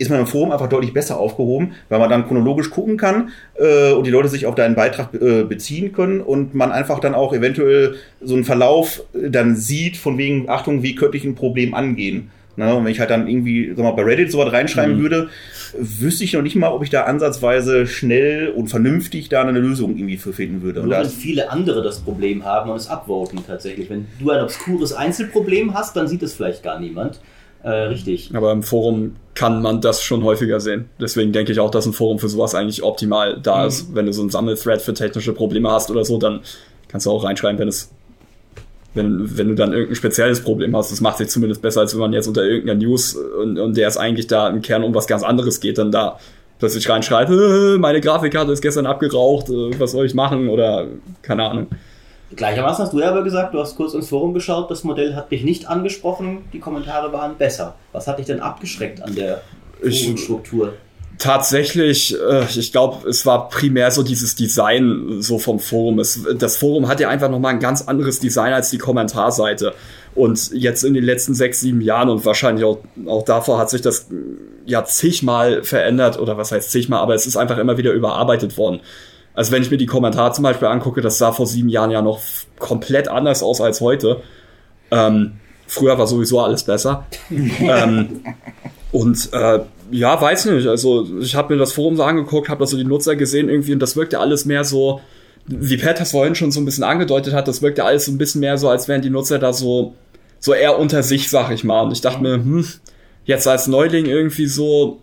[0.00, 3.28] ist man im Forum einfach deutlich besser aufgehoben, weil man dann chronologisch gucken kann
[3.58, 7.14] äh, und die Leute sich auf deinen Beitrag äh, beziehen können und man einfach dann
[7.14, 11.34] auch eventuell so einen Verlauf äh, dann sieht, von wegen, Achtung, wie könnte ich ein
[11.34, 12.30] Problem angehen.
[12.56, 12.74] Ne?
[12.74, 15.28] Und wenn ich halt dann irgendwie, sag mal, bei Reddit sowas reinschreiben würde,
[15.78, 19.96] wüsste ich noch nicht mal, ob ich da ansatzweise schnell und vernünftig da eine Lösung
[19.96, 20.80] irgendwie für finden würde.
[20.80, 23.90] Nur wenn viele andere das Problem haben und es upvoten tatsächlich.
[23.90, 27.20] Wenn du ein obskures Einzelproblem hast, dann sieht es vielleicht gar niemand.
[27.62, 28.30] Äh, richtig.
[28.34, 30.88] Aber im Forum kann man das schon häufiger sehen.
[31.00, 33.94] Deswegen denke ich auch, dass ein Forum für sowas eigentlich optimal da ist.
[33.94, 36.40] Wenn du so ein Sammelthread für technische Probleme hast oder so, dann
[36.88, 37.90] kannst du auch reinschreiben, wenn es
[38.94, 42.00] wenn, wenn du dann irgendein spezielles Problem hast, das macht sich zumindest besser, als wenn
[42.00, 45.06] man jetzt unter irgendeiner News und, und der ist eigentlich da im Kern um was
[45.06, 46.18] ganz anderes geht, dann da
[46.58, 50.88] plötzlich reinschreit, äh, meine Grafikkarte ist gestern abgeraucht, äh, was soll ich machen oder
[51.22, 51.68] keine Ahnung.
[52.36, 55.32] Gleichermaßen hast du ja aber gesagt, du hast kurz ins Forum geschaut, das Modell hat
[55.32, 57.74] dich nicht angesprochen, die Kommentare waren besser.
[57.92, 59.42] Was hat dich denn abgeschreckt an der
[59.80, 60.74] Forumstruktur?
[61.18, 65.98] Tatsächlich, äh, ich glaube, es war primär so dieses Design so vom Forum.
[65.98, 69.74] Es, das Forum hat ja einfach nochmal ein ganz anderes Design als die Kommentarseite.
[70.14, 73.82] Und jetzt in den letzten sechs, sieben Jahren und wahrscheinlich auch, auch davor hat sich
[73.82, 74.06] das
[74.64, 78.80] ja zigmal verändert oder was heißt zigmal, aber es ist einfach immer wieder überarbeitet worden.
[79.40, 82.02] Also wenn ich mir die Kommentare zum Beispiel angucke, das sah vor sieben Jahren ja
[82.02, 82.20] noch
[82.58, 84.20] komplett anders aus als heute.
[84.90, 87.06] Ähm, früher war sowieso alles besser.
[87.30, 88.20] ähm,
[88.92, 89.60] und äh,
[89.92, 90.66] ja, weiß nicht.
[90.66, 93.72] Also ich habe mir das Forum so angeguckt, habe da so die Nutzer gesehen irgendwie
[93.72, 95.00] und das wirkte alles mehr so,
[95.46, 98.18] wie Pat das vorhin schon so ein bisschen angedeutet hat, das wirkte alles so ein
[98.18, 99.94] bisschen mehr so, als wären die Nutzer da so,
[100.38, 101.80] so eher unter sich, sag ich mal.
[101.80, 102.66] Und ich dachte mir, hm,
[103.24, 105.00] jetzt als Neuling irgendwie so,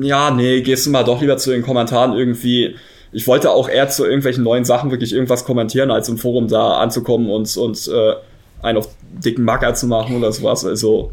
[0.00, 2.76] ja, nee, gehst du mal doch lieber zu den Kommentaren irgendwie.
[3.12, 6.78] Ich wollte auch eher zu irgendwelchen neuen Sachen wirklich irgendwas kommentieren, als im Forum da
[6.78, 8.14] anzukommen und, und äh,
[8.62, 8.88] einen auf
[9.24, 10.64] dicken Macker zu machen oder sowas.
[10.64, 11.12] Also,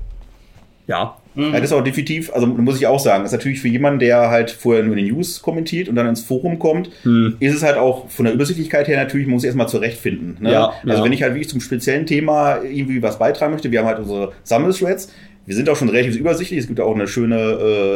[0.87, 1.17] ja.
[1.37, 3.99] Ja, das ist auch definitiv, also muss ich auch sagen, das ist natürlich für jemanden,
[3.99, 7.35] der halt vorher nur die News kommentiert und dann ins Forum kommt, Hm.
[7.41, 10.37] ist es halt auch von der Übersichtlichkeit her natürlich, man muss sich erstmal zurechtfinden.
[10.39, 10.53] Ne?
[10.53, 11.03] Ja, also ja.
[11.03, 14.31] wenn ich halt wirklich zum speziellen Thema irgendwie was beitragen möchte, wir haben halt unsere
[14.43, 15.11] Sammelthreads,
[15.45, 17.35] wir sind auch schon relativ übersichtlich, es gibt auch eine schöne,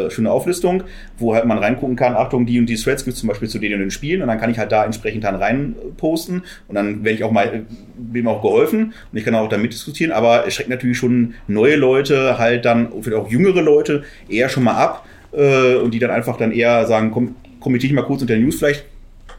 [0.08, 0.84] äh, schöne Auflistung,
[1.18, 3.60] wo halt man reingucken kann, Achtung, die und die Threads gibt es zum Beispiel zu
[3.60, 4.22] den und den Spielen.
[4.22, 6.43] Und dann kann ich halt da entsprechend dann rein posten.
[6.68, 7.62] Und dann werde ich auch mal, äh,
[7.97, 8.93] mir auch geholfen.
[9.12, 12.89] Und ich kann auch da mitdiskutieren, aber es schreckt natürlich schon neue Leute halt dann,
[13.02, 15.06] vielleicht auch jüngere Leute eher schon mal ab.
[15.32, 18.43] Äh, und die dann einfach dann eher sagen, komm, kommentiere ich mal kurz unter den
[18.43, 18.86] News vielleicht,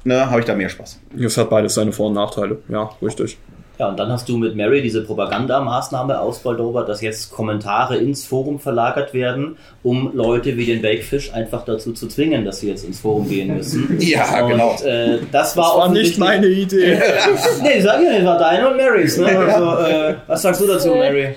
[0.05, 1.01] ne, habe ich da mehr Spaß.
[1.19, 2.59] Es hat beides seine Vor- und Nachteile.
[2.69, 3.39] Ja, richtig.
[3.81, 8.61] Ja, und dann hast du mit Mary diese Propagandamaßnahme ausbaldobert, dass jetzt Kommentare ins Forum
[8.61, 13.01] verlagert werden, um Leute wie den Bakefish einfach dazu zu zwingen, dass sie jetzt ins
[13.01, 13.97] Forum gehen müssen.
[14.01, 14.77] Ja, und, genau.
[14.85, 17.01] Äh, das war, Das war nicht meine Idee.
[17.63, 19.17] Nee, sag ja nicht, war deine und Marys.
[19.17, 19.29] Ne?
[19.29, 21.29] Also, äh, was sagst du dazu, Äh, Mary?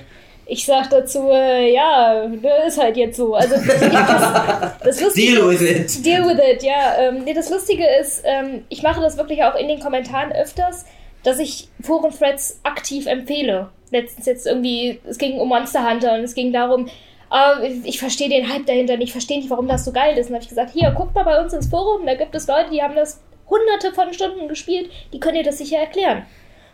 [0.45, 3.35] Ich sag dazu, äh, ja, ne, ist halt jetzt so.
[3.35, 6.05] Also das, das Lustige Deal with it.
[6.05, 6.97] Deal with it, ja.
[6.99, 10.83] Ähm, nee, das Lustige ist, ähm, ich mache das wirklich auch in den Kommentaren öfters,
[11.23, 13.69] dass ich Foren-Threads aktiv empfehle.
[13.91, 16.87] Letztens jetzt irgendwie, es ging um Monster Hunter und es ging darum,
[17.31, 20.27] äh, ich verstehe den Hype dahinter nicht, ich verstehe nicht, warum das so geil ist.
[20.27, 22.47] Und dann habe ich gesagt, hier, guckt mal bei uns ins Forum, da gibt es
[22.47, 26.25] Leute, die haben das hunderte von Stunden gespielt, die können dir das sicher erklären.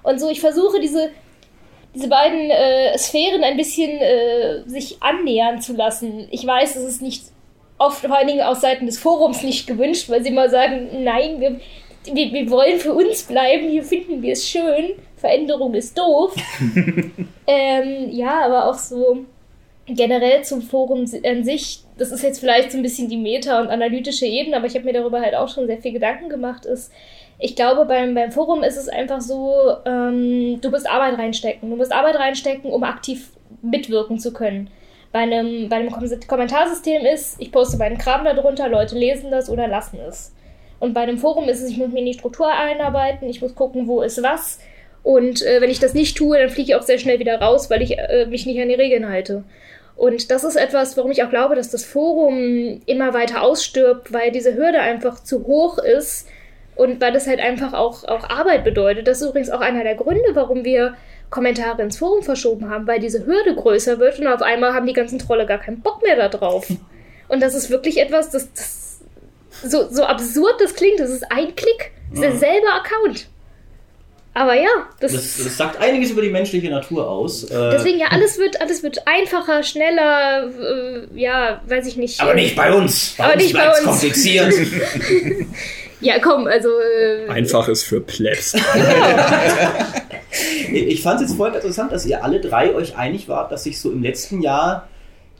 [0.03, 1.11] Und so, ich versuche diese,
[1.93, 6.27] diese beiden äh, Sphären ein bisschen äh, sich annähern zu lassen.
[6.31, 7.23] Ich weiß, es ist nicht
[7.77, 11.39] oft, vor allen Dingen aus Seiten des Forums nicht gewünscht, weil sie immer sagen, nein,
[11.39, 11.59] wir,
[12.13, 16.35] wir, wir wollen für uns bleiben, hier finden wir es schön, Veränderung ist doof.
[17.47, 19.25] ähm, ja, aber auch so
[19.87, 23.67] generell zum Forum an sich, das ist jetzt vielleicht so ein bisschen die Meta- und
[23.67, 26.91] analytische Ebene, aber ich habe mir darüber halt auch schon sehr viel Gedanken gemacht, ist,
[27.39, 29.53] ich glaube, beim, beim Forum ist es einfach so,
[29.85, 31.69] ähm, du musst Arbeit reinstecken.
[31.69, 33.31] Du musst Arbeit reinstecken, um aktiv
[33.61, 34.69] mitwirken zu können.
[35.13, 39.31] Bei einem, bei einem Kom Kommentarsystem ist, ich poste meinen Kram da drunter, Leute lesen
[39.31, 40.35] das oder lassen es.
[40.79, 43.55] Und bei einem Forum ist es, ich muss mir in die Struktur einarbeiten, ich muss
[43.55, 44.59] gucken, wo ist was.
[45.03, 47.69] Und äh, wenn ich das nicht tue, dann fliege ich auch sehr schnell wieder raus,
[47.69, 49.43] weil ich äh, mich nicht an die Regeln halte.
[49.95, 54.31] Und das ist etwas, warum ich auch glaube, dass das Forum immer weiter ausstirbt, weil
[54.31, 56.27] diese Hürde einfach zu hoch ist
[56.77, 59.07] und weil das halt einfach auch, auch Arbeit bedeutet.
[59.07, 60.95] Das ist übrigens auch einer der Gründe, warum wir
[61.29, 64.93] Kommentare ins Forum verschoben haben, weil diese Hürde größer wird und auf einmal haben die
[64.93, 66.69] ganzen Trolle gar keinen Bock mehr da drauf.
[67.27, 68.88] Und das ist wirklich etwas, das, das
[69.63, 70.99] so, so absurd das klingt.
[70.99, 73.27] Das ist ein Klick, das ist derselbe Account.
[74.35, 77.43] Aber ja, das, Das, das sagt einiges über die menschliche Natur aus.
[77.45, 82.21] Äh, deswegen ja, alles wird, alles wird einfacher, schneller, äh, ja, weiß ich nicht.
[82.21, 83.15] aber nicht bei uns.
[83.17, 83.83] Bei Aber uns nicht bei uns.
[83.83, 84.53] kompliziert.
[86.01, 86.69] Ja, komm, also.
[86.79, 88.55] Äh, Einfach ist für Plebs.
[90.71, 93.81] Ich fand es jetzt voll interessant, dass ihr alle drei euch einig wart, dass sich
[93.81, 94.87] so im letzten Jahr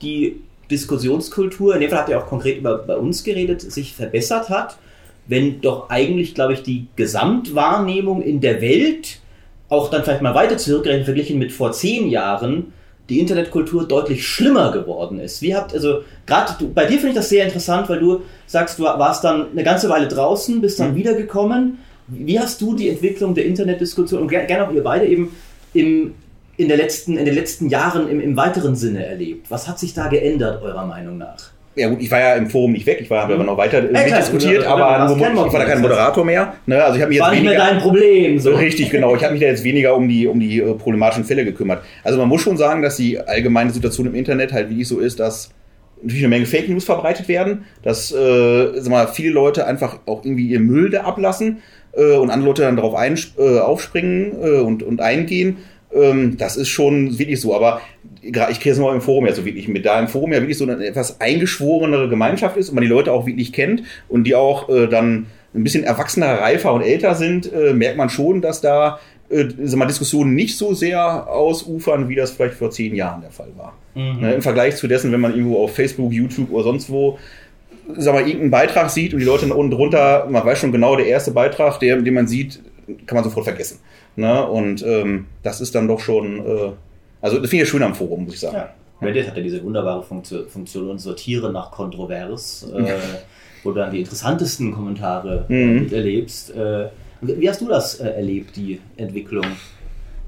[0.02, 0.40] die
[0.70, 4.76] Diskussionskultur, in dem Fall habt ihr auch konkret über bei uns geredet, sich verbessert hat,
[5.26, 9.20] wenn doch eigentlich, glaube ich, die Gesamtwahrnehmung in der Welt
[9.68, 12.72] auch dann vielleicht mal weiter zurückgerechnet, verglichen mit vor zehn Jahren,
[13.08, 15.42] die Internetkultur deutlich schlimmer geworden ist.
[15.42, 18.84] Wie habt, also, gerade bei dir finde ich das sehr interessant, weil du sagst, du
[18.84, 21.78] warst dann eine ganze Weile draußen, bist dann wiedergekommen.
[22.06, 25.36] Wie hast du die Entwicklung der Internetdiskussion und ger- gerne auch ihr beide eben
[25.74, 26.14] im,
[26.60, 29.50] in, der letzten, in den letzten Jahren im, im weiteren Sinne erlebt?
[29.50, 31.36] Was hat sich da geändert, eurer Meinung nach?
[31.76, 33.78] Ja gut, ich war ja im Forum nicht weg, ich war, habe aber noch weiter
[33.78, 35.20] äh, klar, diskutiert, du- du aber ich
[35.52, 36.54] war da kein Moderator mehr.
[36.66, 36.82] Ne?
[36.82, 38.38] Also ich habe mich jetzt War nicht mehr weniger, dein Problem.
[38.40, 39.14] so richtig, genau.
[39.14, 41.82] Ich habe mich da jetzt weniger um die, um die äh, problematischen Fälle gekümmert.
[42.02, 45.20] Also man muss schon sagen, dass die allgemeine Situation im Internet halt wirklich so ist,
[45.20, 45.50] dass
[46.02, 50.24] natürlich eine Menge Fake News verbreitet werden, dass äh, sag mal, viele Leute einfach auch
[50.24, 51.58] irgendwie ihr Müll da ablassen
[51.92, 55.58] äh, und andere Leute dann darauf äh, aufspringen äh, und, und eingehen.
[55.94, 57.54] Ähm, das ist schon wirklich so.
[57.54, 57.80] Aber
[58.22, 60.58] ich kriege es nur im Forum ja so wirklich mit, da im Forum ja wirklich
[60.58, 64.34] so eine etwas eingeschworenere Gemeinschaft ist und man die Leute auch wirklich kennt und die
[64.34, 68.60] auch äh, dann ein bisschen erwachsener, reifer und älter sind, äh, merkt man schon, dass
[68.60, 73.30] da äh, mal, Diskussionen nicht so sehr ausufern, wie das vielleicht vor zehn Jahren der
[73.30, 73.76] Fall war.
[74.20, 77.18] Ne, Im Vergleich zu dessen, wenn man irgendwo auf Facebook, YouTube oder sonst wo
[77.96, 81.06] sag mal, irgendeinen Beitrag sieht und die Leute unten drunter, man weiß schon genau, der
[81.06, 82.60] erste Beitrag, der, den man sieht,
[83.06, 83.78] kann man sofort vergessen.
[84.16, 84.46] Ne?
[84.46, 86.72] Und ähm, das ist dann doch schon, äh,
[87.20, 88.56] also das finde ich schön am Forum, muss ich sagen.
[88.56, 88.70] Ja.
[89.02, 92.92] Reddit hat ja diese wunderbare Funktion, Funktion und sortiere nach Kontrovers, äh,
[93.62, 95.80] wo du dann die interessantesten Kommentare äh, Mhm.
[95.84, 96.50] miterlebst.
[96.54, 96.86] Äh,
[97.22, 99.44] wie hast du das äh, erlebt, die Entwicklung?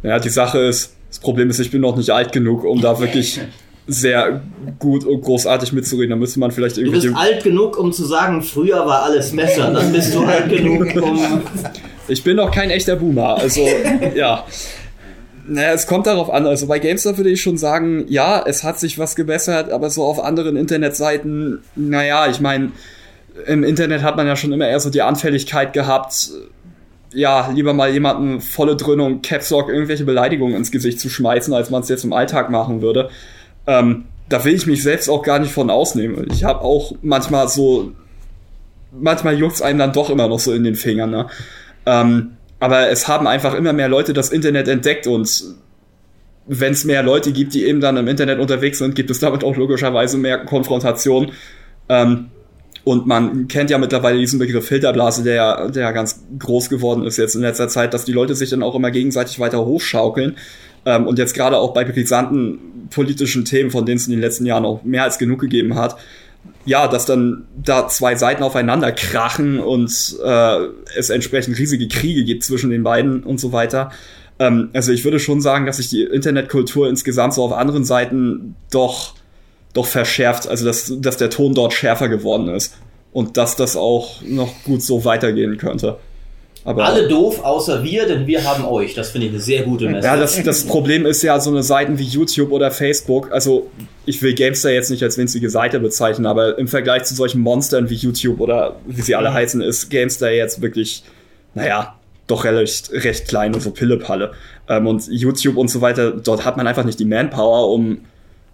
[0.02, 2.98] Ja, die Sache ist, das Problem ist, ich bin noch nicht alt genug, um da
[2.98, 3.40] wirklich
[3.86, 4.40] sehr
[4.78, 6.10] gut und großartig mitzureden.
[6.10, 7.08] Da müsste man vielleicht Du irgendwie.
[7.08, 9.70] bist alt genug, um zu sagen, früher war alles Messer.
[9.72, 11.42] Dann bist du alt genug, um.
[12.08, 13.36] Ich bin noch kein echter Boomer.
[13.38, 13.66] Also,
[14.14, 14.44] ja.
[15.46, 16.46] Naja, es kommt darauf an.
[16.46, 20.04] Also bei GameStop würde ich schon sagen, ja, es hat sich was gebessert, aber so
[20.04, 22.70] auf anderen Internetseiten, naja, ich meine,
[23.46, 26.30] im Internet hat man ja schon immer eher so die Anfälligkeit gehabt,
[27.12, 31.70] ja, lieber mal jemanden volle Dröhnung, Caps Lock, irgendwelche Beleidigungen ins Gesicht zu schmeißen, als
[31.70, 33.10] man es jetzt im Alltag machen würde.
[33.66, 36.26] Ähm, da will ich mich selbst auch gar nicht von ausnehmen.
[36.32, 37.92] Ich habe auch manchmal so,
[38.92, 41.26] manchmal juckt's einem dann doch immer noch so in den Fingern, ne?
[41.86, 45.44] Ähm, aber es haben einfach immer mehr Leute das Internet entdeckt und
[46.46, 49.44] wenn es mehr Leute gibt, die eben dann im Internet unterwegs sind, gibt es damit
[49.44, 51.32] auch logischerweise mehr Konfrontation.
[51.88, 52.26] Ähm,
[52.84, 57.04] und man kennt ja mittlerweile diesen Begriff Filterblase, der, ja- der ja ganz groß geworden
[57.04, 60.36] ist jetzt in letzter Zeit, dass die Leute sich dann auch immer gegenseitig weiter hochschaukeln.
[60.84, 62.58] Ähm, und jetzt gerade auch bei brisanten
[62.90, 65.96] politischen Themen, von denen es in den letzten Jahren auch mehr als genug gegeben hat,
[66.64, 70.58] ja, dass dann da zwei Seiten aufeinander krachen und äh,
[70.96, 73.90] es entsprechend riesige Kriege gibt zwischen den beiden und so weiter.
[74.38, 78.54] Ähm, also ich würde schon sagen, dass sich die Internetkultur insgesamt so auf anderen Seiten
[78.70, 79.14] doch,
[79.72, 82.74] doch verschärft, also dass, dass der Ton dort schärfer geworden ist
[83.12, 85.98] und dass das auch noch gut so weitergehen könnte.
[86.64, 88.94] Aber Alle doof, außer wir, denn wir haben euch.
[88.94, 90.04] Das finde ich eine sehr gute Message.
[90.04, 93.32] ja, das, das Problem ist ja so eine Seiten wie YouTube oder Facebook.
[93.32, 93.70] Also
[94.06, 97.90] ich will Gamester jetzt nicht als winzige Seite bezeichnen, aber im Vergleich zu solchen Monstern
[97.90, 101.02] wie YouTube oder wie sie alle heißen, ist Gamester jetzt wirklich,
[101.54, 101.96] naja,
[102.28, 104.32] doch recht, recht klein und so Pillepalle.
[104.68, 108.02] Ähm, und YouTube und so weiter, dort hat man einfach nicht die Manpower, um,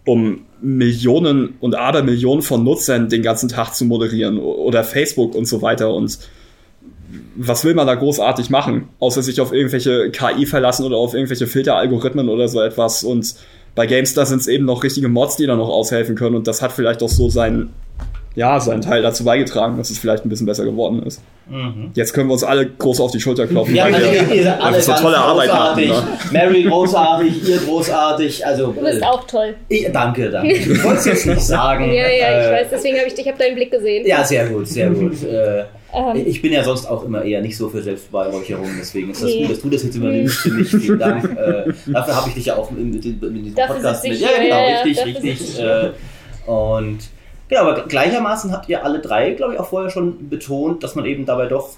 [0.06, 5.60] um Millionen und Abermillionen von Nutzern den ganzen Tag zu moderieren oder Facebook und so
[5.60, 6.18] weiter und
[7.36, 11.46] was will man da großartig machen, außer sich auf irgendwelche KI verlassen oder auf irgendwelche
[11.46, 13.02] Filteralgorithmen oder so etwas.
[13.02, 13.34] Und
[13.74, 16.36] bei GameStar sind es eben noch richtige Mods, die da noch aushelfen können.
[16.36, 17.72] Und das hat vielleicht auch so seinen,
[18.38, 21.20] ja, seinen Teil dazu beigetragen, dass es vielleicht ein bisschen besser geworden ist.
[21.94, 23.76] Jetzt können wir uns alle groß auf die Schulter klopfen, Mhm.
[23.78, 25.82] Ja, weil wir ihr seid alle so tolle Arbeit machen.
[25.82, 25.88] großartig.
[25.88, 26.02] Ne?
[26.32, 28.46] Mary großartig, ihr großartig.
[28.46, 29.54] Also, Du bist äh, auch toll.
[29.70, 30.52] ich, danke, danke.
[30.52, 31.86] Ich wollte es jetzt nicht sagen.
[31.86, 34.06] Ja, ja, ich Äh, weiß, deswegen habe ich, ich hab deinen Blick gesehen.
[34.06, 35.22] Ja, sehr gut, sehr gut.
[35.24, 35.64] Äh,
[35.94, 36.22] Ähm.
[36.26, 39.40] ich bin ja sonst auch immer eher nicht so für Selbstbeweihräucherung, deswegen ist das Nee.
[39.46, 40.68] gut, dass du das jetzt übernimmst für mich.
[40.68, 41.24] Vielen Dank.
[41.24, 44.20] Äh, dafür habe ich dich ja auch in, in, in diesem Podcast mit.
[44.20, 45.58] Ja, genau, richtig, richtig.
[45.60, 46.98] Äh, und
[47.48, 51.04] genau, aber gleichermaßen habt ihr alle drei, glaube ich, auch vorher schon betont, dass man
[51.04, 51.70] eben dabei doch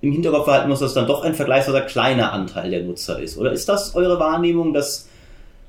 [0.00, 3.38] im Hinterkopf behalten muss, dass dann doch ein vergleichsweise kleiner Anteil der Nutzer ist.
[3.38, 5.08] Oder ist das eure Wahrnehmung, dass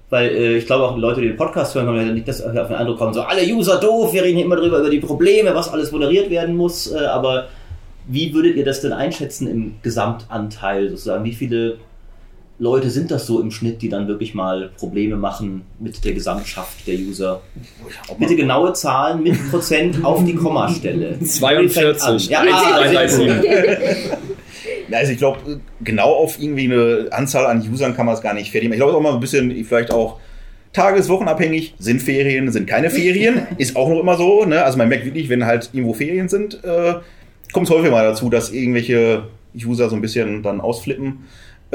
[0.10, 2.42] weil äh, ich glaube auch die Leute, die den Podcast hören, haben ja nicht das
[2.42, 5.00] auf den Eindruck kommen, so alle User doof, wir reden hier immer drüber über die
[5.00, 7.48] Probleme, was alles moderiert werden muss, äh, aber
[8.08, 11.24] wie würdet ihr das denn einschätzen im Gesamtanteil sozusagen?
[11.24, 11.78] Wie viele
[12.58, 16.88] Leute sind das so im Schnitt, die dann wirklich mal Probleme machen mit der Gesamtschaft
[16.88, 17.42] der User?
[18.18, 21.20] Bitte genaue Zahlen mit Prozent auf die Kommastelle.
[21.22, 22.30] 42.
[22.30, 23.30] Ja, ah, sehr gut.
[23.30, 24.12] 137.
[24.90, 28.34] Ja, Also ich glaube, genau auf irgendwie eine Anzahl an Usern kann man es gar
[28.34, 28.76] nicht fertig machen.
[28.76, 30.20] Ich glaube, es ist auch mal ein bisschen vielleicht auch
[30.72, 31.76] tageswochenabhängig.
[31.78, 33.48] Sind Ferien, sind keine Ferien.
[33.58, 34.46] ist auch noch immer so.
[34.46, 34.64] Ne?
[34.64, 36.96] Also man merkt wirklich, wenn halt irgendwo Ferien sind, äh,
[37.52, 39.24] kommt es häufig mal dazu, dass irgendwelche
[39.56, 41.26] User so ein bisschen dann ausflippen.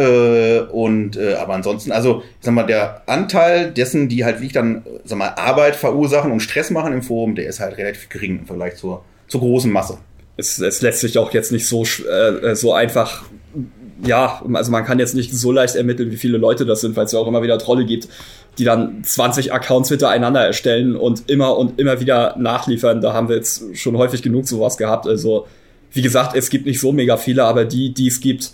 [0.00, 4.54] Äh, und äh, aber ansonsten, also ich sag mal, der Anteil dessen, die halt wirklich
[4.54, 8.38] dann, sag mal, Arbeit verursachen und Stress machen im Forum, der ist halt relativ gering
[8.38, 9.98] im Vergleich zur, zur großen Masse.
[10.38, 13.24] es, es lässt sich auch jetzt nicht so, äh, so einfach,
[14.02, 17.04] ja, also man kann jetzt nicht so leicht ermitteln, wie viele Leute das sind, weil
[17.04, 18.08] es ja auch immer wieder Trolle gibt,
[18.56, 23.02] die dann 20 Accounts hintereinander erstellen und immer und immer wieder nachliefern.
[23.02, 25.06] Da haben wir jetzt schon häufig genug sowas gehabt.
[25.06, 25.46] Also,
[25.92, 28.52] wie gesagt, es gibt nicht so mega viele, aber die, die es gibt,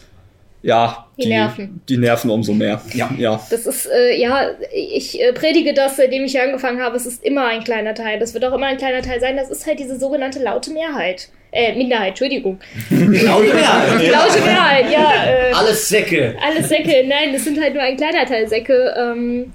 [0.63, 1.81] ja, Die nerven.
[1.89, 2.81] die nerven umso mehr.
[2.95, 3.41] Ja, ja.
[3.51, 6.97] Das ist, äh, ja, ich äh, predige das, seitdem ich hier angefangen habe.
[6.97, 8.19] Es ist immer ein kleiner Teil.
[8.19, 9.37] Das wird auch immer ein kleiner Teil sein.
[9.37, 11.29] Das ist halt diese sogenannte laute Mehrheit.
[11.53, 12.59] Äh, Minderheit, Entschuldigung.
[12.91, 14.09] Laute Mehrheit.
[14.11, 15.13] Laute Mehrheit, ja.
[15.27, 16.35] Äh, Alles Säcke.
[16.45, 17.05] alles Säcke.
[17.07, 18.95] Nein, das sind halt nur ein kleiner Teil Säcke.
[18.99, 19.53] Ähm,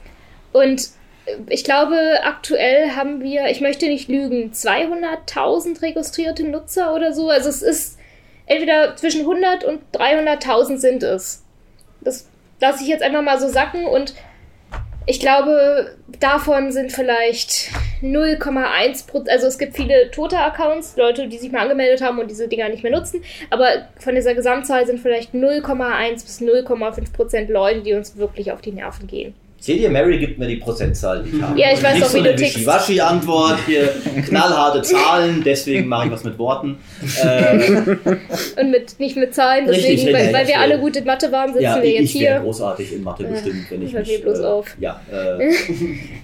[0.53, 0.81] Und
[1.49, 7.29] ich glaube, aktuell haben wir, ich möchte nicht lügen, 200.000 registrierte Nutzer oder so.
[7.29, 7.97] Also es ist
[8.45, 11.43] entweder zwischen 100 und 300.000 sind es.
[12.01, 12.27] Das
[12.59, 14.13] lasse ich jetzt einfach mal so sacken und
[15.07, 17.71] ich glaube, davon sind vielleicht
[18.03, 22.29] 0,1 Prozent, also es gibt viele tote Accounts, Leute, die sich mal angemeldet haben und
[22.29, 27.49] diese Dinger nicht mehr nutzen, aber von dieser Gesamtzahl sind vielleicht 0,1 bis 0,5 Prozent
[27.49, 29.33] Leute, die uns wirklich auf die Nerven gehen.
[29.64, 31.59] Seht ihr, Mary gibt mir die Prozentzahl, die ich habe.
[31.59, 32.55] Ja, ich weiß Nicht auch, so wie eine du tickst.
[32.55, 33.89] Wischiwaschi-Antwort, hier
[34.28, 36.80] knallharte Zahlen, deswegen mache ich was mit Worten.
[37.24, 37.57] Äh,
[38.59, 40.57] Und mit, nicht mit Zahlen, Richtig, deswegen, richtig, weil, weil wir richtig.
[40.57, 42.43] alle gut in Mathe waren, sitzen ja, wir ich, jetzt ich wäre hier.
[42.43, 44.09] großartig in Mathe Äh, bestimmt, wenn ich hör mich...
[44.09, 44.78] mir bloß äh, auf.
[44.80, 45.53] Ja, äh,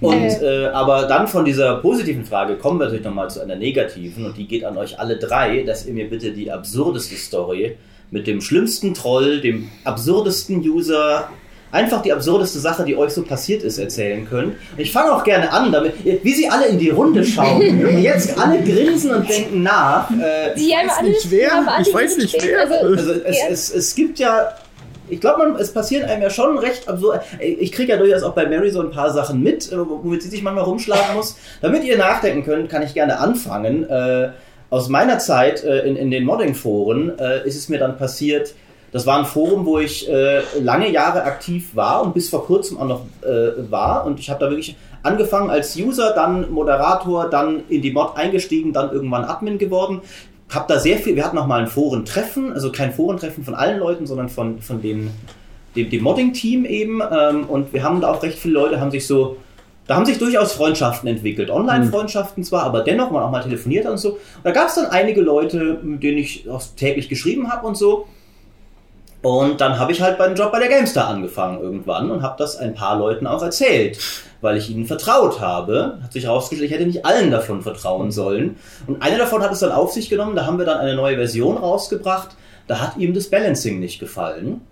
[0.00, 4.26] und, äh, aber dann von dieser positiven Frage kommen wir natürlich nochmal zu einer negativen
[4.26, 7.76] und die geht an euch alle drei, dass ihr mir bitte die absurdeste Story
[8.10, 11.28] mit dem schlimmsten Troll, dem absurdesten User,
[11.72, 14.54] einfach die absurdeste Sache, die euch so passiert ist, erzählen könnt.
[14.54, 15.94] Und ich fange auch gerne an, damit,
[16.24, 20.10] wie sie alle in die Runde schauen und jetzt alle grinsen und denken nach.
[20.10, 21.48] Äh, Die haben alle, nicht wer.
[21.48, 22.60] die haben alle Ich weiß nicht wer.
[22.60, 24.52] Also, also es, es, es gibt ja,
[25.08, 27.20] ich glaube, man, es passieren einem ja schon recht absurd.
[27.40, 30.28] Ich kriege ja durchaus auch bei Mary so ein paar Sachen mit, äh, womit sie
[30.28, 31.36] sich manchmal rumschlagen muss.
[31.60, 33.88] Damit ihr nachdenken könnt, kann ich gerne anfangen.
[33.88, 34.30] Äh,
[34.70, 38.54] aus meiner Zeit äh, in, in den Modding-Foren äh, ist es mir dann passiert,
[38.92, 42.78] das war ein Forum, wo ich äh, lange Jahre aktiv war und bis vor kurzem
[42.78, 44.06] auch noch äh, war.
[44.06, 48.72] Und ich habe da wirklich angefangen als User, dann Moderator, dann in die Mod eingestiegen,
[48.72, 50.00] dann irgendwann Admin geworden.
[50.48, 53.78] Hab da sehr viel, wir hatten noch mal ein Forentreffen, also kein Forentreffen von allen
[53.78, 55.10] Leuten, sondern von, von den,
[55.76, 57.02] dem, dem Modding-Team eben.
[57.02, 59.36] Ähm, und wir haben da auch recht viele Leute, haben sich so,
[59.86, 61.50] da haben sich durchaus Freundschaften entwickelt.
[61.50, 64.12] Online-Freundschaften zwar, aber dennoch man auch mal telefoniert und so.
[64.12, 67.76] Und da gab es dann einige Leute, mit denen ich auch täglich geschrieben habe und
[67.76, 68.06] so.
[69.28, 72.56] Und dann habe ich halt beim Job bei der GameStar angefangen irgendwann und habe das
[72.56, 73.98] ein paar Leuten auch erzählt,
[74.40, 75.98] weil ich ihnen vertraut habe.
[76.02, 78.56] Hat sich herausgestellt, ich hätte nicht allen davon vertrauen sollen.
[78.86, 81.16] Und einer davon hat es dann auf sich genommen, da haben wir dann eine neue
[81.16, 82.36] Version rausgebracht.
[82.68, 84.62] Da hat ihm das Balancing nicht gefallen.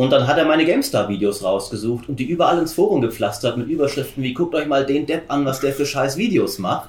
[0.00, 4.22] Und dann hat er meine GameStar-Videos rausgesucht und die überall ins Forum gepflastert mit Überschriften
[4.22, 6.88] wie guckt euch mal den Depp an, was der für scheiß Videos macht.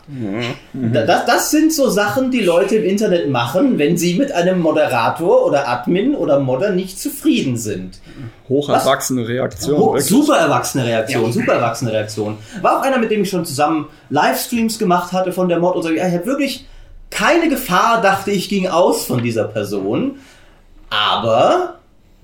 [0.74, 4.62] Da- Das, das sind so Sachen, die Leute im Internet machen, wenn sie mit einem
[4.62, 8.00] Moderator oder Admin oder Modder nicht zufrieden sind.
[8.48, 9.80] Hocherwachsene Reaktion.
[9.82, 10.06] Wirklich.
[10.06, 12.38] super erwachsene Reaktion, super erwachsene Reaktion.
[12.62, 15.84] War auch einer, mit dem ich schon zusammen Livestreams gemacht hatte von der Mod und
[15.84, 15.90] so.
[15.90, 16.66] Ja, ich habe wirklich
[17.10, 20.16] keine Gefahr, dachte ich, ging aus von dieser Person.
[20.90, 21.76] Aber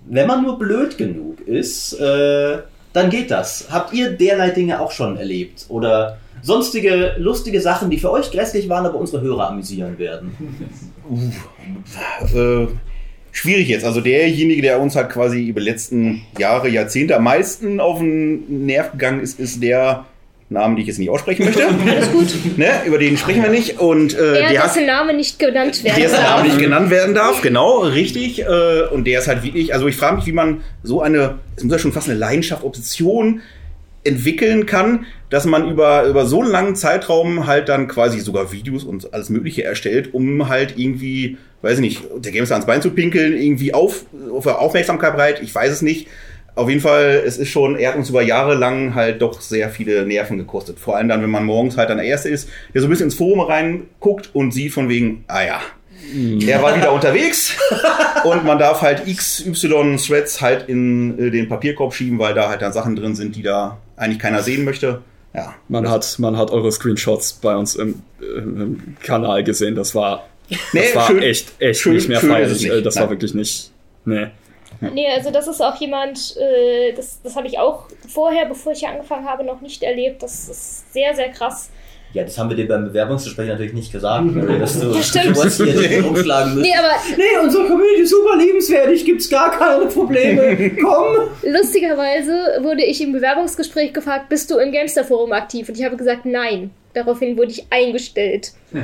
[0.09, 2.57] wenn man nur blöd genug ist, äh,
[2.93, 3.67] dann geht das.
[3.71, 5.65] Habt ihr derlei Dinge auch schon erlebt?
[5.69, 10.31] Oder sonstige lustige Sachen, die für euch grässlich waren, aber unsere Hörer amüsieren werden?
[12.35, 12.67] äh,
[13.31, 13.85] schwierig jetzt.
[13.85, 18.65] Also derjenige, der uns halt quasi über die letzten Jahre, Jahrzehnte am meisten auf den
[18.65, 20.05] Nerv gegangen ist, ist der
[20.49, 21.67] Namen, die ich jetzt nicht aussprechen möchte.
[21.87, 22.27] Alles gut.
[22.57, 22.67] ne?
[22.85, 23.79] Über den sprechen wir nicht.
[23.79, 26.37] Und äh, Der, der dessen Name nicht genannt werden dessen darf.
[26.37, 28.39] Name nicht genannt werden darf, genau, richtig.
[28.41, 31.63] Äh, und der ist halt wirklich, also ich frage mich, wie man so eine, es
[31.63, 33.41] muss ja schon fast eine Leidenschaft, Obsession
[34.05, 38.85] entwickeln kann, dass man über, über so einen langen Zeitraum halt dann quasi sogar Videos
[38.85, 42.91] und alles Mögliche erstellt, um halt irgendwie, weiß ich nicht, der Gamestar ans Bein zu
[42.91, 46.07] pinkeln, irgendwie auf, auf Aufmerksamkeit bereit, ich weiß es nicht.
[46.57, 49.69] Auf jeden Fall, es ist schon, er hat uns über Jahre lang halt doch sehr
[49.69, 50.79] viele Nerven gekostet.
[50.79, 53.05] Vor allem dann, wenn man morgens halt dann der Erste ist, der so ein bisschen
[53.05, 55.61] ins Forum reinguckt und sieht von wegen, ah ja,
[56.47, 57.53] er war wieder unterwegs
[58.23, 62.61] und man darf halt XY Threads halt in äh, den Papierkorb schieben, weil da halt
[62.61, 65.01] dann Sachen drin sind, die da eigentlich keiner sehen möchte.
[65.33, 65.53] Ja.
[65.67, 69.75] Man hat, man hat eure Screenshots bei uns im, äh, im Kanal gesehen.
[69.75, 72.69] Das war, Nee, das war schön- echt, echt schön- nicht mehr feierlich.
[72.69, 73.71] Äh, Das war wirklich nicht.
[74.05, 74.27] Nee.
[74.81, 78.79] Nee, also das ist auch jemand, äh, das, das habe ich auch vorher, bevor ich
[78.79, 80.23] hier angefangen habe, noch nicht erlebt.
[80.23, 81.69] Das ist sehr, sehr krass.
[82.13, 85.35] Ja, das haben wir dir beim Bewerbungsgespräch natürlich nicht gesagt, Mary, dass du Ja, stimmt.
[85.35, 86.65] hier nicht umschlagen müsst.
[86.65, 90.71] Nee, aber Nee, unsere Community ist super liebenswertig, gibt's gar keine Probleme.
[90.81, 91.27] Komm!
[91.43, 95.67] lustigerweise wurde ich im Bewerbungsgespräch gefragt, bist du im Gamester-Forum aktiv?
[95.67, 96.71] Und ich habe gesagt, nein.
[96.97, 98.53] Daraufhin wurde ich eingestellt.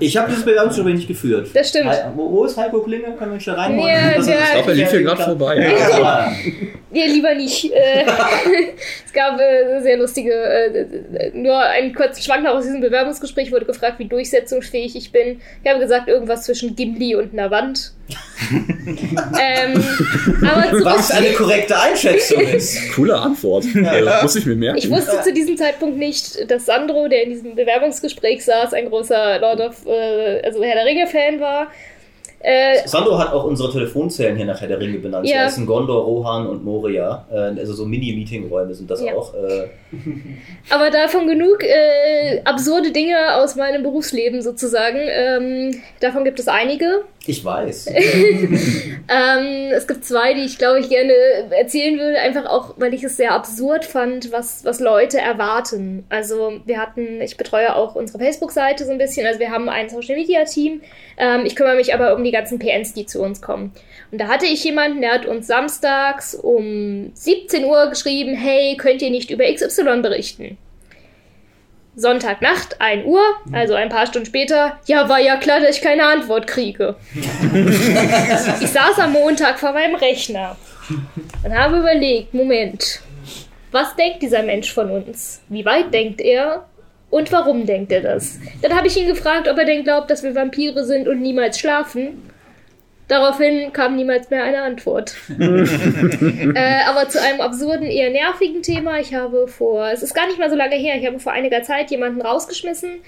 [0.00, 1.48] Ich habe dieses Bewerbungsgespräch nicht geführt.
[1.52, 1.90] Das stimmt.
[2.14, 3.12] Wo, wo ist Heiko Klinge?
[3.18, 3.88] Können wir schnell reinholen?
[3.88, 4.18] Ja, ja.
[4.20, 5.56] Ich glaube, er lief hier gerade vorbei.
[5.58, 6.32] Ja.
[6.90, 7.70] Nee, lieber nicht.
[7.70, 8.04] Äh,
[9.04, 13.66] es gab äh, sehr lustige, äh, nur einen kurzen Schwank noch aus diesem Bewerbungsgespräch wurde
[13.66, 15.38] gefragt, wie durchsetzungsfähig ich bin.
[15.62, 17.92] Ich habe gesagt, irgendwas zwischen Gimli und einer Wand.
[19.40, 19.84] ähm,
[20.82, 22.92] Was eine korrekte Einschätzung ist.
[22.94, 23.64] Coole Antwort.
[23.74, 24.78] Äh, muss ich mir merken.
[24.78, 29.38] ich wusste zu diesem Zeitpunkt nicht, dass Sandro, der in diesem Bewerbungsgespräch saß, ein großer
[29.40, 31.68] Lord of, äh, also Herr der Ringe-Fan war.
[32.40, 35.26] Äh, Sandro hat auch unsere Telefonzellen hier nach Herr der Ringe benannt.
[35.26, 35.44] Ja.
[35.44, 37.26] Das sind Gondor, Rohan und Moria.
[37.32, 39.14] Äh, also so Mini-Meeting-Räume sind das Ja.
[39.14, 39.34] auch.
[39.34, 39.66] Äh,
[40.70, 44.98] aber davon genug äh, absurde Dinge aus meinem Berufsleben sozusagen.
[45.00, 47.02] Ähm, davon gibt es einige.
[47.26, 47.90] Ich weiß.
[49.10, 51.14] Ähm, es gibt zwei, die ich glaube ich gerne
[51.50, 56.04] erzählen würde, einfach auch, weil ich es sehr absurd fand, was, was Leute erwarten.
[56.10, 59.88] Also wir hatten, ich betreue auch unsere Facebook-Seite so ein bisschen, also wir haben ein
[59.88, 60.82] Social-Media-Team.
[61.16, 63.72] Ähm, ich kümmere mich aber um die ganzen PNs, die zu uns kommen.
[64.10, 69.00] Und da hatte ich jemanden, der hat uns samstags um 17 Uhr geschrieben, hey, könnt
[69.00, 70.58] ihr nicht über XY berichten?
[71.98, 73.22] Sonntagnacht, 1 Uhr,
[73.52, 76.94] also ein paar Stunden später, ja, war ja klar, dass ich keine Antwort kriege.
[78.60, 80.56] Ich saß am Montag vor meinem Rechner
[81.44, 83.00] und habe überlegt, Moment,
[83.72, 85.40] was denkt dieser Mensch von uns?
[85.48, 86.66] Wie weit denkt er?
[87.10, 88.38] Und warum denkt er das?
[88.62, 91.58] Dann habe ich ihn gefragt, ob er denn glaubt, dass wir Vampire sind und niemals
[91.58, 92.30] schlafen.
[93.08, 95.16] Daraufhin kam niemals mehr eine Antwort.
[95.40, 99.00] äh, aber zu einem absurden, eher nervigen Thema.
[99.00, 101.62] Ich habe vor, es ist gar nicht mal so lange her, ich habe vor einiger
[101.62, 103.00] Zeit jemanden rausgeschmissen.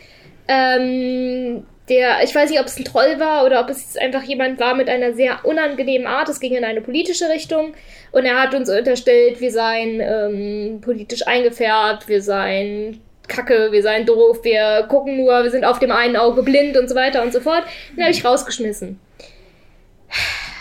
[0.48, 4.58] Ähm, der, ich weiß nicht, ob es ein Troll war oder ob es einfach jemand
[4.58, 6.28] war mit einer sehr unangenehmen Art.
[6.30, 7.74] Es ging in eine politische Richtung
[8.12, 14.06] und er hat uns unterstellt, wir seien ähm, politisch eingefärbt, wir seien kacke, wir seien
[14.06, 17.32] doof, wir gucken nur, wir sind auf dem einen Auge blind und so weiter und
[17.32, 17.64] so fort.
[17.96, 18.98] Den habe ich rausgeschmissen.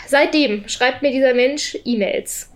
[0.06, 2.50] Seitdem schreibt mir dieser Mensch E-Mails.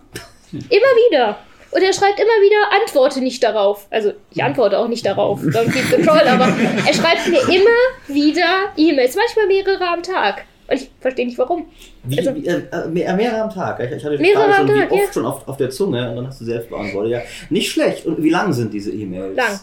[0.52, 1.38] Immer wieder.
[1.70, 3.88] Und er schreibt immer wieder, antworte nicht darauf.
[3.90, 7.80] Also ich antworte auch nicht darauf, don't keep the troll, aber er schreibt mir immer
[8.06, 10.44] wieder E-Mails, manchmal mehrere am Tag.
[10.68, 11.66] Und ich verstehe nicht warum.
[12.04, 13.80] Wie, Also- wie, äh, äh, mehr, mehrere am Tag.
[13.80, 15.12] Ich, ich hatte die Mehrere Frage am schon, wie Tag, oft ja.
[15.12, 17.12] schon auf, auf der Zunge und dann hast du selbst beantwortet.
[17.12, 17.20] Ja,
[17.50, 18.06] nicht schlecht.
[18.06, 19.36] Und wie lang sind diese E-Mails?
[19.36, 19.60] Lang.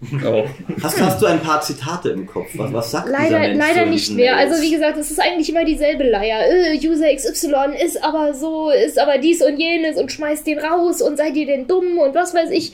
[0.24, 0.44] Oh.
[0.82, 2.50] Hast, hast du ein paar Zitate im Kopf?
[2.54, 4.36] Was, was sagt dieser Leider, Mensch so leider nicht mehr.
[4.36, 4.50] Mails?
[4.50, 6.40] Also wie gesagt, es ist eigentlich immer dieselbe Leier.
[6.48, 11.00] Äh, User XY ist aber so, ist aber dies und jenes und schmeißt den raus
[11.00, 12.72] und seid ihr denn dumm und was weiß ich.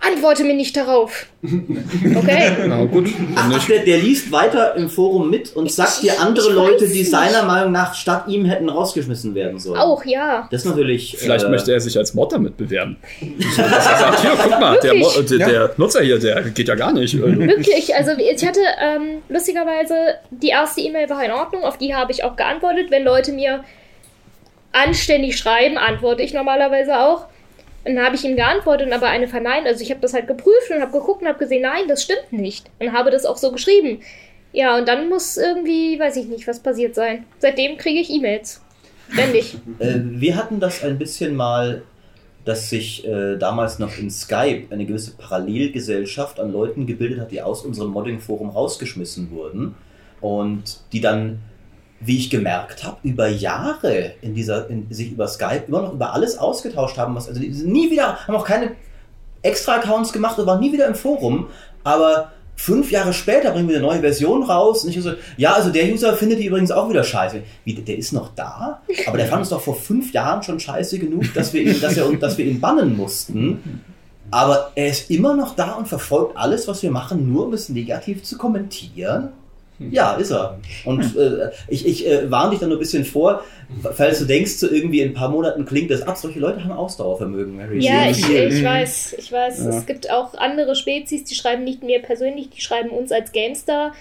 [0.00, 1.26] Antworte mir nicht darauf.
[1.42, 2.52] Okay?
[2.66, 6.86] Na gut, Ach, der, der liest weiter im Forum mit und sagt dir andere Leute,
[6.86, 7.10] die nicht.
[7.10, 9.80] seiner Meinung nach statt ihm hätten rausgeschmissen werden sollen.
[9.80, 10.46] Auch, ja.
[10.50, 11.16] Das ist natürlich.
[11.18, 12.96] Vielleicht äh, möchte er sich als Mod damit bewerben.
[13.56, 15.38] Dass er sagt, hier, guck mal, der, Mo Wirklich?
[15.38, 17.18] der, der Nutzer hier, der geht ja gar nicht.
[17.20, 19.94] Wirklich, also ich hatte ähm, lustigerweise,
[20.30, 22.90] die erste E-Mail war in Ordnung, auf die habe ich auch geantwortet.
[22.90, 23.64] Wenn Leute mir
[24.72, 27.26] anständig schreiben, antworte ich normalerweise auch.
[27.86, 29.66] Und dann habe ich ihm geantwortet, aber eine verneint.
[29.66, 32.32] Also ich habe das halt geprüft und habe geguckt und habe gesehen, nein, das stimmt
[32.32, 32.70] nicht.
[32.78, 34.00] Und habe das auch so geschrieben.
[34.52, 37.24] Ja, und dann muss irgendwie, weiß ich nicht, was passiert sein.
[37.40, 38.62] Seitdem kriege ich E-Mails.
[39.12, 39.56] Ständig.
[39.78, 41.82] Äh, wir hatten das ein bisschen mal,
[42.44, 47.42] dass sich äh, damals noch in Skype eine gewisse Parallelgesellschaft an Leuten gebildet hat, die
[47.42, 49.74] aus unserem Modding-Forum rausgeschmissen wurden
[50.20, 51.40] und die dann,
[52.04, 56.12] wie ich gemerkt habe, über Jahre in dieser, in, sich über Skype immer noch über
[56.12, 57.14] alles ausgetauscht haben.
[57.14, 58.72] Was, also nie wieder, haben auch keine
[59.42, 61.48] extra Accounts gemacht und waren nie wieder im Forum,
[61.82, 65.70] aber fünf Jahre später bringen wir eine neue Version raus und ich so, ja, also
[65.70, 67.42] der User findet die übrigens auch wieder scheiße.
[67.64, 68.80] Wie, der ist noch da?
[69.06, 71.96] Aber der fand uns doch vor fünf Jahren schon scheiße genug, dass wir ihn, dass
[71.96, 73.82] er, dass wir ihn bannen mussten.
[74.30, 77.68] Aber er ist immer noch da und verfolgt alles, was wir machen, nur um es
[77.68, 79.30] negativ zu kommentieren.
[79.78, 80.60] Ja, ist er.
[80.84, 83.42] Und äh, ich, ich äh, warne dich da nur ein bisschen vor,
[83.94, 86.16] falls du denkst, so irgendwie in ein paar Monaten klingt das ab.
[86.16, 87.80] Solche Leute haben Ausdauervermögen, Mary.
[87.80, 89.58] Ja, ich, ich weiß, ich weiß.
[89.60, 93.92] Es gibt auch andere Spezies, die schreiben nicht mir persönlich, die schreiben uns als Gamestar.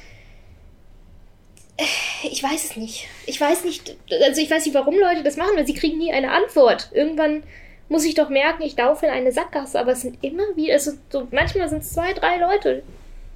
[2.31, 3.07] Ich weiß es nicht.
[3.25, 3.95] Ich weiß nicht,
[4.25, 6.89] also ich weiß nicht, warum Leute das machen, weil sie kriegen nie eine Antwort.
[6.93, 7.41] Irgendwann
[7.89, 10.91] muss ich doch merken, ich laufe in eine Sackgasse, aber es sind immer wieder, also
[11.09, 12.83] so, manchmal sind es zwei, drei Leute.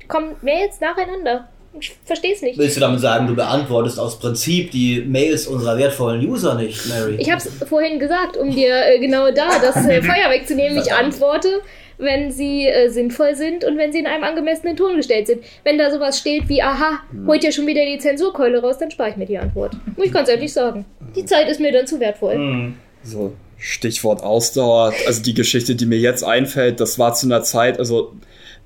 [0.04, 1.50] Die kommen mehr jetzt nacheinander.
[1.80, 2.58] Ich verstehe es nicht.
[2.58, 7.16] Willst du damit sagen, du beantwortest aus Prinzip die Mails unserer wertvollen User nicht, Mary?
[7.20, 10.78] Ich habe es vorhin gesagt, um dir äh, genau da das äh, Feuer wegzunehmen.
[10.78, 11.62] Ich antworte,
[11.98, 15.44] wenn sie äh, sinnvoll sind und wenn sie in einem angemessenen Ton gestellt sind.
[15.64, 19.10] Wenn da sowas steht wie, aha, holt ja schon wieder die Zensurkeule raus, dann spare
[19.10, 19.76] ich mir die Antwort.
[19.96, 20.86] Muss ich ganz ehrlich sagen.
[21.16, 22.36] Die Zeit ist mir dann zu wertvoll.
[22.36, 22.76] Hm.
[23.04, 24.94] So, Stichwort Ausdauer.
[25.06, 28.14] Also die Geschichte, die mir jetzt einfällt, das war zu einer Zeit, also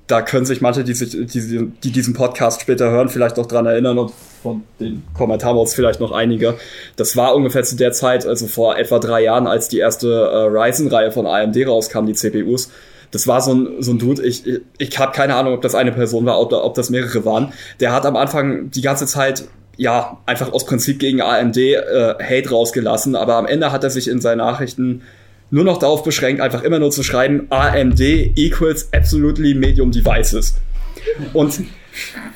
[0.06, 3.66] da können sich manche, die, sich, die, die diesen Podcast später hören, vielleicht noch dran
[3.66, 6.54] erinnern und von den Kommentarmods vielleicht noch einige.
[6.96, 10.36] Das war ungefähr zu der Zeit, also vor etwa drei Jahren, als die erste äh,
[10.48, 12.70] Ryzen-Reihe von AMD rauskam, die CPUs.
[13.12, 15.74] Das war so ein, so ein Dude, ich, ich, ich habe keine Ahnung, ob das
[15.74, 17.52] eine Person war, ob, ob das mehrere waren.
[17.78, 19.44] Der hat am Anfang die ganze Zeit
[19.76, 24.08] ja, einfach aus Prinzip gegen AMD äh, Hate rausgelassen, aber am Ende hat er sich
[24.08, 25.02] in seinen Nachrichten
[25.52, 30.54] nur noch darauf beschränkt, einfach immer nur zu schreiben, AMD equals absolutely medium devices.
[31.32, 31.60] Und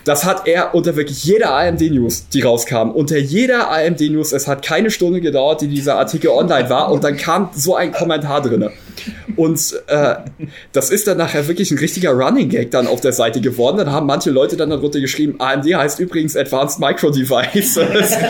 [0.05, 2.91] Das hat er unter wirklich jeder AMD-News, die rauskam.
[2.91, 7.17] Unter jeder AMD-News, es hat keine Stunde gedauert, die dieser Artikel online war und dann
[7.17, 8.71] kam so ein Kommentar drinne.
[9.37, 10.15] Und äh,
[10.73, 13.77] das ist dann nachher wirklich ein richtiger Running Gag dann auf der Seite geworden.
[13.77, 17.79] Dann haben manche Leute dann darunter geschrieben, AMD heißt übrigens Advanced Micro Devices.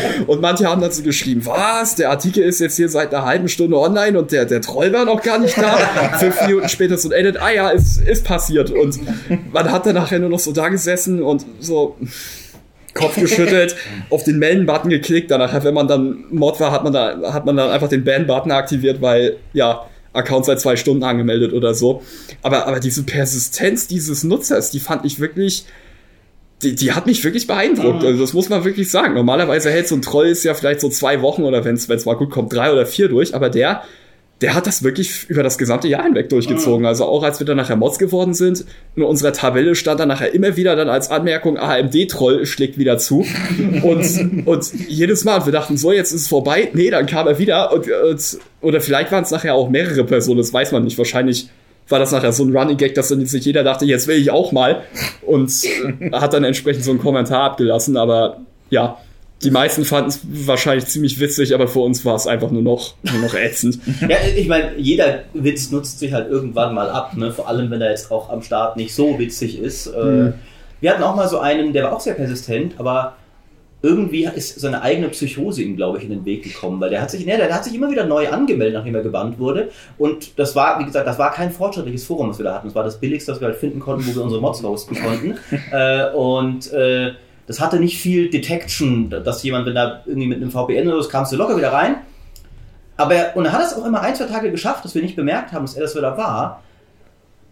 [0.26, 1.94] und manche haben dazu geschrieben, was?
[1.94, 5.04] Der Artikel ist jetzt hier seit einer halben Stunde online und der, der Troll war
[5.04, 5.76] noch gar nicht da.
[6.18, 8.70] Fünf Minuten später so ein Edit, ah ja, ist, ist passiert.
[8.70, 8.98] Und
[9.52, 11.96] man hat dann nachher nur noch so da gesessen und so
[12.96, 13.76] Kopf geschüttelt,
[14.10, 15.30] auf den Melden-Button geklickt.
[15.30, 18.50] Danach, wenn man dann Mod war, hat man da, hat man dann einfach den Ban-Button
[18.50, 19.86] aktiviert, weil, ja,
[20.16, 22.02] Account seit zwei Stunden angemeldet oder so.
[22.42, 25.66] Aber, aber diese Persistenz dieses Nutzers, die fand ich wirklich,
[26.62, 28.04] die, die hat mich wirklich beeindruckt.
[28.04, 29.14] Also das muss man wirklich sagen.
[29.14, 32.16] Normalerweise hält so ein Troll ist ja vielleicht so zwei Wochen oder wenn es mal
[32.16, 33.82] gut kommt, drei oder vier durch, aber der,
[34.42, 36.84] der hat das wirklich über das gesamte Jahr hinweg durchgezogen.
[36.84, 40.34] Also auch als wir dann nachher Mods geworden sind, in unserer Tabelle stand dann nachher
[40.34, 43.24] immer wieder dann als Anmerkung, AMD-Troll schlägt wieder zu.
[43.82, 46.70] Und, und jedes Mal, und wir dachten, so, jetzt ist es vorbei.
[46.72, 47.72] Nee, dann kam er wieder.
[47.72, 50.98] Und, und, oder vielleicht waren es nachher auch mehrere Personen, das weiß man nicht.
[50.98, 51.48] Wahrscheinlich
[51.88, 54.30] war das nachher so ein Running Gag, dass dann sich jeder dachte, jetzt will ich
[54.30, 54.82] auch mal.
[55.22, 55.52] Und
[56.12, 57.96] hat dann entsprechend so einen Kommentar abgelassen.
[57.96, 58.98] Aber ja,
[59.42, 62.94] die meisten fanden es wahrscheinlich ziemlich witzig, aber für uns war es einfach nur noch,
[63.02, 63.78] nur noch ätzend.
[64.08, 67.32] Ja, ich meine, jeder Witz nutzt sich halt irgendwann mal ab, ne?
[67.32, 69.94] vor allem wenn er jetzt auch am Start nicht so witzig ist.
[69.94, 70.34] Mhm.
[70.80, 73.16] Wir hatten auch mal so einen, der war auch sehr persistent, aber
[73.82, 77.10] irgendwie ist seine eigene Psychose ihm, glaube ich, in den Weg gekommen, weil der hat
[77.10, 79.70] sich, ne, der hat sich immer wieder neu angemeldet, nachdem er gebannt wurde.
[79.98, 82.68] Und das war, wie gesagt, das war kein fortschrittliches Forum, was wir da hatten.
[82.68, 85.34] Das war das billigste, was wir halt finden konnten, wo wir unsere Mods hosten konnten.
[85.72, 87.12] äh, und äh,
[87.46, 91.08] das hatte nicht viel Detection, dass jemand, wenn da irgendwie mit einem VPN oder so,
[91.08, 91.96] kamst du locker wieder rein.
[92.96, 95.52] Aber, und er hat es auch immer ein, zwei Tage geschafft, dass wir nicht bemerkt
[95.52, 96.62] haben, dass er das wieder war.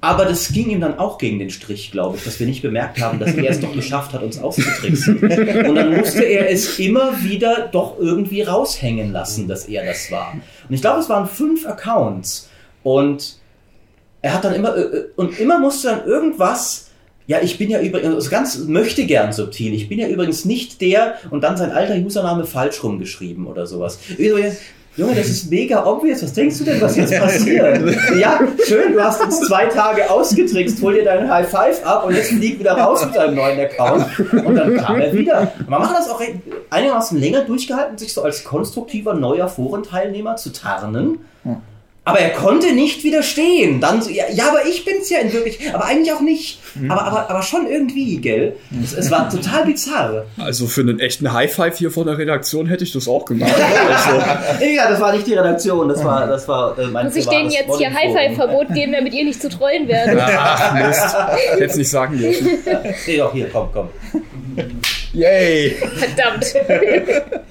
[0.01, 3.01] Aber das ging ihm dann auch gegen den Strich, glaube ich, dass wir nicht bemerkt
[3.01, 5.19] haben, dass er es doch geschafft hat, uns auszutricksen.
[5.19, 10.35] Und dann musste er es immer wieder doch irgendwie raushängen lassen, dass er das war.
[10.69, 12.51] Und ich glaube, es waren fünf Accounts.
[12.83, 13.39] Und
[14.21, 16.91] er hat dann immer, äh, und immer musste dann irgendwas
[17.27, 19.73] ja, ich bin ja übrigens also ganz möchte gern subtil.
[19.73, 23.99] Ich bin ja übrigens nicht der und dann sein alter Username falsch rumgeschrieben oder sowas.
[24.97, 26.23] Junge, das ist mega obvious.
[26.23, 27.83] Was denkst du denn, was jetzt passiert?
[28.17, 32.15] ja, schön, du hast uns zwei Tage ausgetrickst, hol dir deinen High Five ab und
[32.15, 34.07] jetzt flieg wieder raus mit deinem neuen Account.
[34.45, 35.53] Und dann kam er wieder.
[35.67, 36.23] Man macht das auch
[36.71, 41.19] einigermaßen länger durchgehalten, sich so als konstruktiver neuer Forenteilnehmer zu tarnen.
[42.07, 43.81] Aber er konnte nicht widerstehen.
[43.81, 46.61] Dann so, ja, ja, aber ich bin's ja in wirklich, aber eigentlich auch nicht.
[46.75, 46.91] Mhm.
[46.91, 48.57] Aber, aber, aber schon irgendwie, gell?
[48.83, 50.27] Es, es war total bizarr.
[50.37, 53.55] Also für einen echten High Five hier von der Redaktion hätte ich das auch gemacht.
[53.55, 54.65] also.
[54.65, 57.51] ja, das war nicht die Redaktion, das war, das war äh, mein Muss ich denen
[57.51, 60.21] jetzt hier High Five Verbot geben, damit ihr nicht zu trollen werdet?
[60.21, 61.17] Ach, Mist.
[61.37, 62.49] Ich hätte es nicht sagen dürfen.
[63.07, 63.89] Nee, doch, hier, komm, komm.
[65.15, 65.71] Yay!
[65.71, 66.45] Verdammt.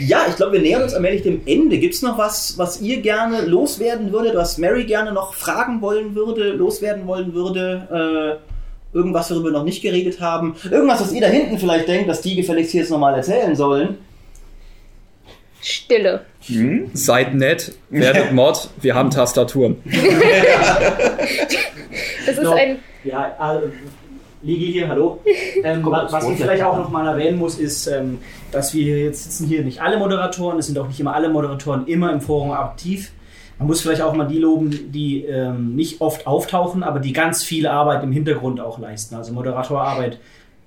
[0.00, 1.78] ja, ich glaube, wir nähern uns allmählich dem Ende.
[1.78, 6.14] Gibt es noch was, was ihr gerne loswerden würdet, was Mary gerne noch fragen wollen
[6.14, 8.40] würde, loswerden wollen würde?
[8.94, 10.56] Äh, irgendwas, worüber wir noch nicht geredet haben?
[10.70, 13.98] Irgendwas, was ihr da hinten vielleicht denkt, dass die gefälligst hier jetzt nochmal erzählen sollen?
[15.60, 16.22] Stille.
[16.46, 16.90] Hm?
[16.94, 19.76] Seid nett, werdet Mod, wir haben Tastaturen.
[22.26, 22.52] das ist no.
[22.52, 22.78] ein.
[23.04, 23.68] Ja, äh,
[24.46, 25.20] Ligi hier, hallo.
[25.64, 28.18] Ähm, was, was ich vielleicht auch noch mal erwähnen muss, ist, ähm,
[28.52, 31.86] dass wir jetzt sitzen hier nicht alle Moderatoren, es sind auch nicht immer alle Moderatoren
[31.86, 33.10] immer im Forum aktiv.
[33.58, 37.42] Man muss vielleicht auch mal die loben, die ähm, nicht oft auftauchen, aber die ganz
[37.42, 39.14] viel Arbeit im Hintergrund auch leisten.
[39.14, 40.18] Also Moderatorarbeit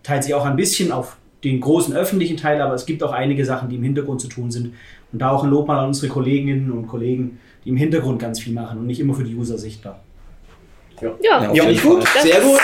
[0.01, 3.45] teilt sich auch ein bisschen auf den großen öffentlichen Teil, aber es gibt auch einige
[3.45, 4.73] Sachen, die im Hintergrund zu tun sind.
[5.13, 8.39] Und da auch ein Lob mal an unsere Kolleginnen und Kollegen, die im Hintergrund ganz
[8.39, 9.99] viel machen und nicht immer für die User sichtbar.
[10.99, 12.03] Ja, ja, ja, ja gut.
[12.21, 12.59] Sehr gut.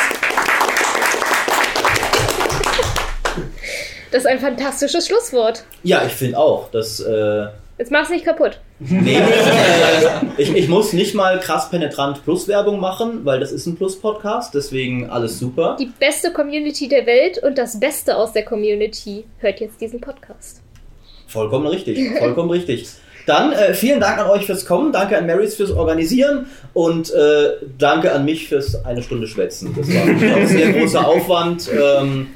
[4.12, 5.66] Das ist ein fantastisches Schlusswort.
[5.84, 6.70] Ja, ich finde auch.
[6.72, 8.60] Das, äh Jetzt mach's nicht kaputt.
[8.80, 9.22] Nee, äh,
[10.38, 15.10] ich, ich muss nicht mal krass penetrant Plus-Werbung machen, weil das ist ein Plus-Podcast, deswegen
[15.10, 15.76] alles super.
[15.78, 20.62] Die beste Community der Welt und das Beste aus der Community hört jetzt diesen Podcast.
[21.28, 22.88] Vollkommen richtig, vollkommen richtig.
[23.26, 27.54] Dann äh, vielen Dank an euch fürs Kommen, danke an Marys fürs Organisieren und äh,
[27.78, 29.76] danke an mich fürs eine Stunde Schwätzen.
[29.76, 31.70] Das war ein sehr großer Aufwand.
[31.72, 32.28] Ähm,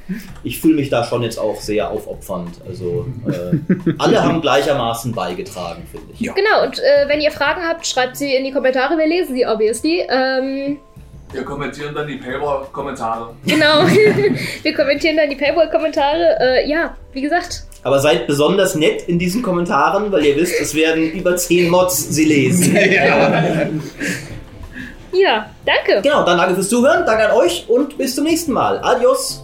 [0.44, 2.62] ich fühle mich da schon jetzt auch sehr aufopfernd.
[2.68, 6.20] Also äh, alle haben gleichermaßen beigetragen, finde ich.
[6.22, 6.34] Ja.
[6.34, 9.46] Genau, und äh, wenn ihr Fragen habt, schreibt sie in die Kommentare, wir lesen sie
[9.46, 10.06] obviously.
[10.10, 10.78] Ähm,
[11.32, 13.36] wir kommentieren dann die Paywall-Kommentare.
[13.46, 13.86] Genau,
[14.64, 16.38] wir kommentieren dann die Paywall-Kommentare.
[16.40, 20.76] Äh, ja, wie gesagt, aber seid besonders nett in diesen Kommentaren, weil ihr wisst, es
[20.76, 22.76] werden über 10 Mods sie lesen.
[22.92, 23.70] ja.
[25.14, 26.02] ja, danke.
[26.02, 28.80] Genau, dann danke fürs Zuhören, danke an euch und bis zum nächsten Mal.
[28.80, 29.44] Adios.